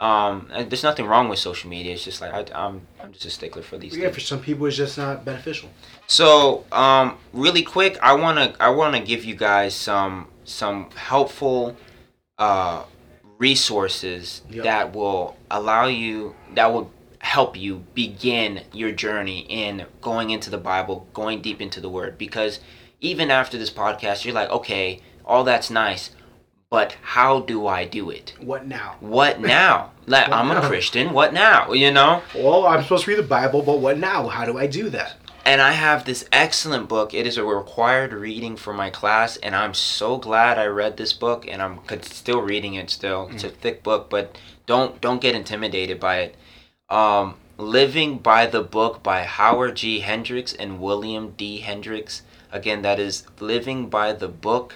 [0.00, 1.94] Um, there's nothing wrong with social media.
[1.94, 3.96] It's just like I, am I'm, I'm just a stickler for these.
[3.96, 4.14] Yeah, things.
[4.16, 5.70] for some people, it's just not beneficial.
[6.06, 11.76] So, um, really quick, I wanna I wanna give you guys some some helpful
[12.38, 12.84] uh,
[13.38, 14.64] resources yep.
[14.64, 16.90] that will allow you that will
[17.20, 22.18] help you begin your journey in going into the Bible, going deep into the Word.
[22.18, 22.60] Because
[23.00, 26.10] even after this podcast, you're like, okay, all that's nice,
[26.74, 28.34] but how do I do it?
[28.40, 28.96] What now?
[28.98, 29.92] What now?
[30.06, 30.60] Like, what I'm now?
[30.60, 31.12] a Christian.
[31.12, 31.72] What now?
[31.72, 32.20] You know?
[32.34, 34.26] Well, I'm supposed to read the Bible, but what now?
[34.26, 35.14] How do I do that?
[35.46, 37.14] And I have this excellent book.
[37.14, 41.12] It is a required reading for my class, and I'm so glad I read this
[41.12, 42.90] book, and I'm still reading it.
[42.90, 43.56] Still, it's a mm.
[43.56, 46.36] thick book, but don't don't get intimidated by it.
[46.90, 50.00] Um, Living by the Book by Howard G.
[50.00, 51.60] Hendricks and William D.
[51.60, 52.22] Hendricks.
[52.50, 54.74] Again, that is Living by the Book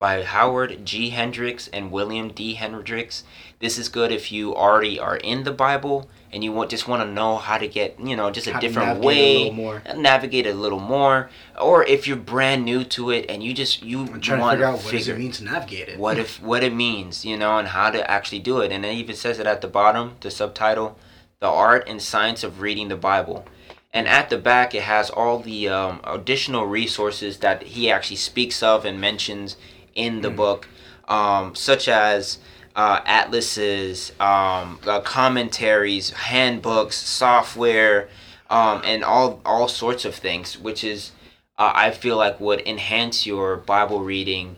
[0.00, 1.10] by Howard G.
[1.10, 2.54] Hendricks and William D.
[2.54, 3.24] Hendricks.
[3.58, 7.02] This is good if you already are in the Bible and you want just want
[7.02, 9.48] to know how to get you know just a how different way
[9.84, 11.30] a navigate a little more
[11.60, 14.84] or if you're brand new to it and you just you trying to figure out
[14.84, 17.68] what does it mean to navigate it what if what it means you know and
[17.68, 20.98] how to actually do it and it even says it at the bottom the subtitle
[21.40, 23.46] the art and science of reading the bible
[23.94, 28.62] and at the back it has all the um, additional resources that he actually speaks
[28.62, 29.56] of and mentions
[29.94, 30.36] in the mm.
[30.36, 30.68] book,
[31.08, 32.38] um, such as
[32.76, 38.08] uh, atlases, um, uh, commentaries, handbooks, software,
[38.50, 41.12] um, and all all sorts of things, which is
[41.58, 44.56] uh, I feel like would enhance your Bible reading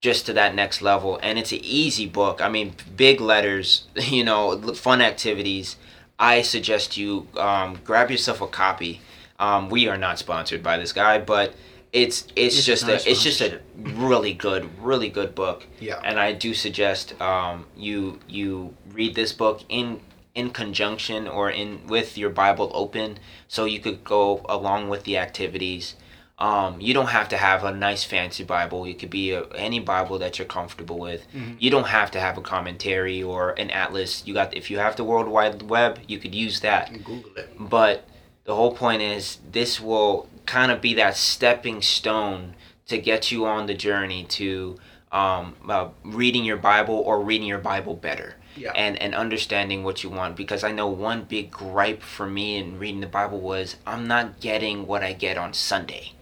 [0.00, 1.18] just to that next level.
[1.22, 2.40] And it's an easy book.
[2.40, 5.76] I mean, big letters, you know, fun activities.
[6.18, 9.00] I suggest you um, grab yourself a copy.
[9.38, 11.54] Um, we are not sponsored by this guy, but
[11.92, 15.66] it's it's, it's just a it's just a really good really good book.
[15.78, 16.00] Yeah.
[16.02, 20.00] And I do suggest um, you you read this book in
[20.34, 25.18] in conjunction or in with your Bible open, so you could go along with the
[25.18, 25.94] activities.
[26.38, 28.84] Um, you don't have to have a nice fancy Bible.
[28.86, 31.28] It could be a, any Bible that you're comfortable with.
[31.32, 31.54] Mm-hmm.
[31.58, 34.26] You don't have to have a commentary or an atlas.
[34.26, 36.90] You got if you have the World Wide Web, you could use that.
[37.04, 37.50] Google it.
[37.60, 38.08] But
[38.44, 42.54] the whole point is this will kind of be that stepping stone
[42.86, 44.76] to get you on the journey to
[45.12, 48.36] um, uh, reading your Bible or reading your Bible better.
[48.56, 48.72] Yeah.
[48.74, 52.78] And, and understanding what you want because I know one big gripe for me in
[52.78, 56.12] reading the Bible was I'm not getting what I get on Sunday.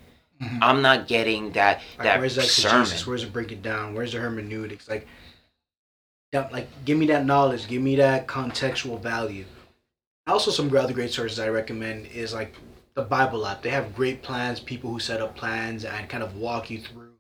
[0.41, 0.59] Mm-hmm.
[0.63, 2.87] I'm not getting that that where's that sermon.
[3.05, 3.95] Where's it break it down?
[3.95, 4.89] Where's the hermeneutics?
[4.89, 5.07] Like,
[6.33, 7.67] like give me that knowledge.
[7.67, 9.45] Give me that contextual value.
[10.27, 12.55] Also, some other great sources I recommend is like
[12.95, 13.63] the Bible app.
[13.63, 17.11] They have great plans, people who set up plans and kind of walk you through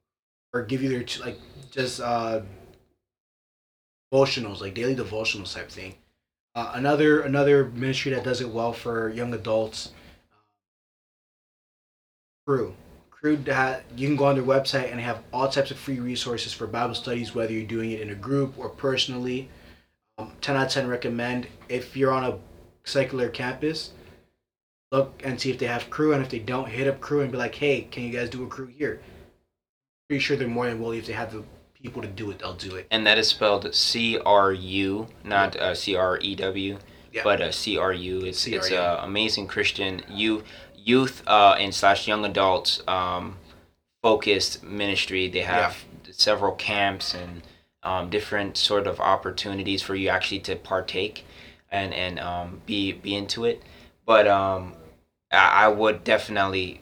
[0.52, 1.38] or give you their like
[1.70, 2.40] just uh
[4.12, 5.94] devotionals, like daily devotionals type thing.
[6.54, 9.92] Uh, another another ministry that does it well for young adults.
[12.46, 12.74] Cru.
[13.10, 16.00] Cru that you can go on their website and they have all types of free
[16.00, 19.48] resources for Bible studies, whether you're doing it in a group or personally.
[20.18, 21.46] Um, 10 out of 10 recommend.
[21.68, 22.38] If you're on a
[22.84, 23.92] secular campus,
[24.92, 27.30] look and see if they have Cru, and if they don't, hit up Cru and
[27.30, 29.00] be like, hey, can you guys do a Cru here?
[30.08, 32.54] Pretty sure they're more than willing if they have the people to do it, they'll
[32.54, 32.86] do it.
[32.90, 36.78] And that is spelled C R U, not uh, C R E W,
[37.24, 38.20] but uh, C R U.
[38.24, 38.58] It's C-R-U.
[38.58, 40.44] it's a amazing Christian youth
[40.76, 43.36] youth uh, and slash young adults um,
[44.02, 45.28] focused ministry.
[45.28, 46.12] They have yeah.
[46.12, 47.42] several camps and
[47.82, 51.24] um, different sort of opportunities for you actually to partake
[51.70, 53.62] and and um, be be into it.
[54.04, 54.74] But um,
[55.30, 56.80] I, I would definitely,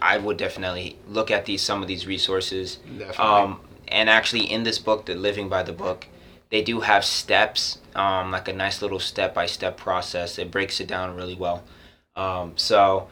[0.00, 2.76] I would definitely look at these some of these resources.
[2.76, 3.16] Definitely.
[3.16, 6.06] Um, and actually, in this book, the Living by the Book,
[6.50, 10.38] they do have steps, um, like a nice little step by step process.
[10.38, 11.62] It breaks it down really well.
[12.16, 13.08] Um, so.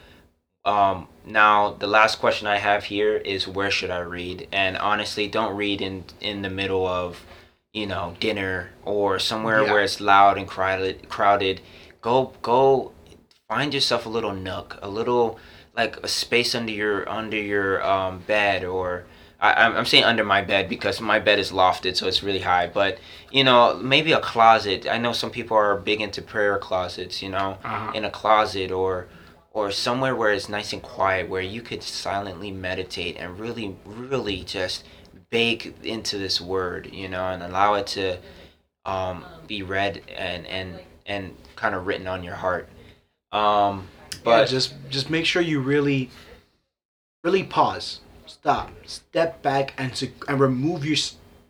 [0.62, 4.46] Um, now the last question I have here is where should I read?
[4.52, 7.24] And honestly, don't read in in the middle of
[7.72, 9.72] you know dinner or somewhere yeah.
[9.72, 11.60] where it's loud and crowded crowded
[12.00, 12.92] go go
[13.48, 15.38] find yourself a little nook a little
[15.76, 19.04] like a space under your under your um, bed or
[19.40, 22.66] I, I'm saying under my bed because my bed is lofted so it's really high
[22.66, 22.98] but
[23.30, 27.28] you know maybe a closet I know some people are big into prayer closets you
[27.28, 27.92] know uh-huh.
[27.94, 29.08] in a closet or
[29.52, 34.42] or somewhere where it's nice and quiet where you could silently meditate and really really
[34.42, 34.84] just
[35.30, 38.18] bake into this word you know and allow it to
[38.84, 42.68] um, be read and and and kind of written on your heart
[43.32, 43.86] um,
[44.24, 46.10] But but just just make sure you really,
[47.22, 50.96] really pause, stop, step back, and to, and remove your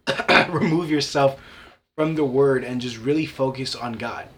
[0.51, 1.41] remove yourself
[1.97, 4.29] from the word and just really focus on God.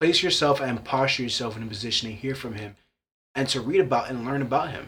[0.00, 2.74] Place yourself and posture yourself in a position to hear from Him,
[3.36, 4.86] and to read about and learn about Him.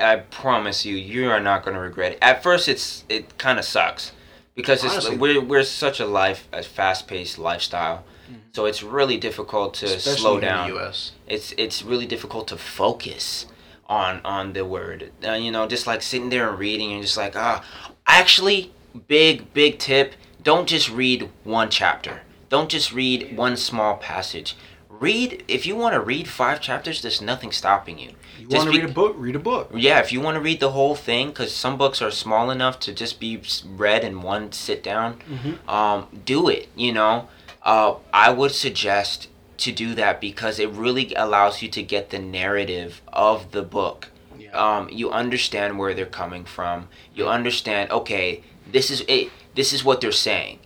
[0.00, 2.18] I promise you, you are not going to regret it.
[2.22, 4.12] At first, it's it kind of sucks
[4.54, 5.16] because it's Honestly.
[5.16, 8.04] we're we're such a life a fast paced lifestyle,
[8.52, 10.68] so it's really difficult to Especially slow in the down.
[10.70, 11.12] U.S.
[11.26, 13.46] It's it's really difficult to focus
[13.86, 15.12] on on the word.
[15.26, 17.62] Uh, you know, just like sitting there and reading, and just like ah,
[18.06, 18.72] actually,
[19.06, 22.22] big big tip: don't just read one chapter.
[22.48, 24.56] Don't just read one small passage.
[25.04, 27.02] Read if you want to read five chapters.
[27.02, 28.12] There's nothing stopping you.
[28.38, 29.14] You Just want to read a book?
[29.18, 29.70] Read a book.
[29.74, 32.80] yeah, if you want to read the whole thing, because some books are small enough
[32.80, 33.40] to just be
[33.76, 35.68] read in one sit down, Mhm.
[35.68, 36.68] um, do it.
[36.74, 37.28] You know,
[37.62, 39.28] uh, I would suggest
[39.58, 44.08] to do that because it really allows you to get the narrative of the book.
[44.38, 44.52] Yeah.
[44.52, 46.88] Um, you understand where they're coming from.
[47.14, 47.90] You understand.
[47.90, 49.28] Okay, this is it.
[49.54, 50.58] This is what they're saying.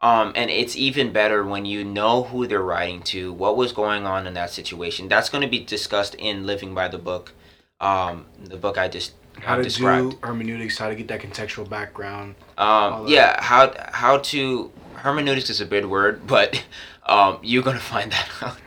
[0.00, 4.06] Um, and it's even better when you know who they're writing to, what was going
[4.06, 5.08] on in that situation.
[5.08, 7.32] That's going to be discussed in Living by the Book,
[7.80, 10.10] um, the book I just how to described.
[10.12, 12.34] do hermeneutics, how to get that contextual background.
[12.58, 16.62] Um, yeah, how how to hermeneutics is a big word, but
[17.06, 18.58] um, you're gonna find that out.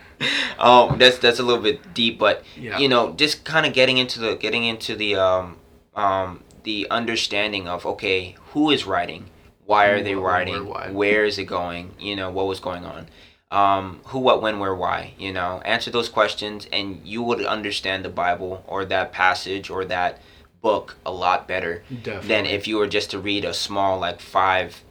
[0.90, 2.78] um, that's that's a little bit deep, but Yeah.
[2.78, 5.56] you know, just kind of getting into the getting into the um,
[5.94, 9.26] um, the understanding of okay, who is writing,
[9.70, 13.06] why are they writing, where, where is it going, you know, what was going on.
[13.52, 15.14] Um, who, what, when, where, why?
[15.18, 19.84] You know, answer those questions, and you would understand the Bible or that passage or
[19.86, 20.12] that
[20.60, 22.28] book a lot better Definitely.
[22.28, 24.82] than if you were just to read a small like five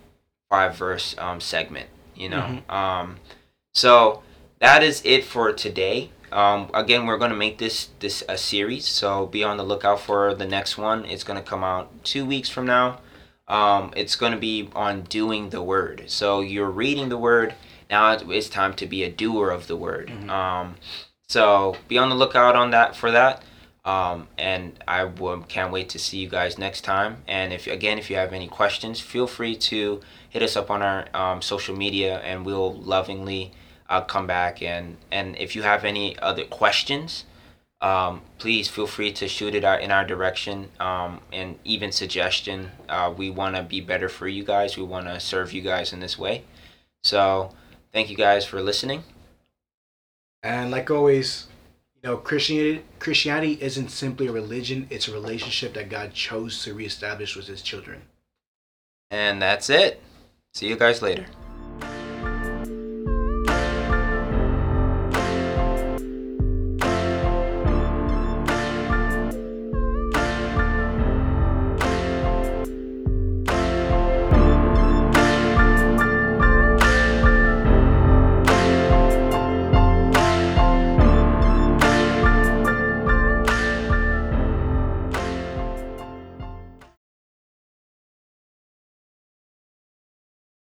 [0.49, 2.71] five verse um, segment you know Mm-hmm.
[2.81, 3.17] um,
[3.73, 4.23] so
[4.59, 8.85] that is it for today um, again we're going to make this this a series
[8.87, 12.25] so be on the lookout for the next one it's going to come out two
[12.25, 12.97] weeks from now
[13.49, 17.53] um, it's going to be on doing the word so you're reading the word
[17.89, 20.75] now it's- time to be a doer of the word um,
[21.27, 23.43] so be on the lookout on that for that
[23.85, 27.23] um, and I will, can't wait to see you guys next time.
[27.27, 30.81] And if again, if you have any questions, feel free to hit us up on
[30.81, 33.51] our um, social media, and we'll lovingly
[33.89, 34.61] uh, come back.
[34.61, 37.25] And and if you have any other questions,
[37.81, 40.69] um, please feel free to shoot it out in our direction.
[40.79, 44.77] Um, and even suggestion, uh, we want to be better for you guys.
[44.77, 46.43] We want to serve you guys in this way.
[47.03, 47.51] So
[47.93, 49.03] thank you guys for listening.
[50.43, 51.47] And like always,
[51.95, 56.73] you know, Christianity Christianity isn't simply a religion, it's a relationship that God chose to
[56.73, 58.01] reestablish with his children.
[59.11, 60.01] And that's it.
[60.53, 61.25] See you guys later.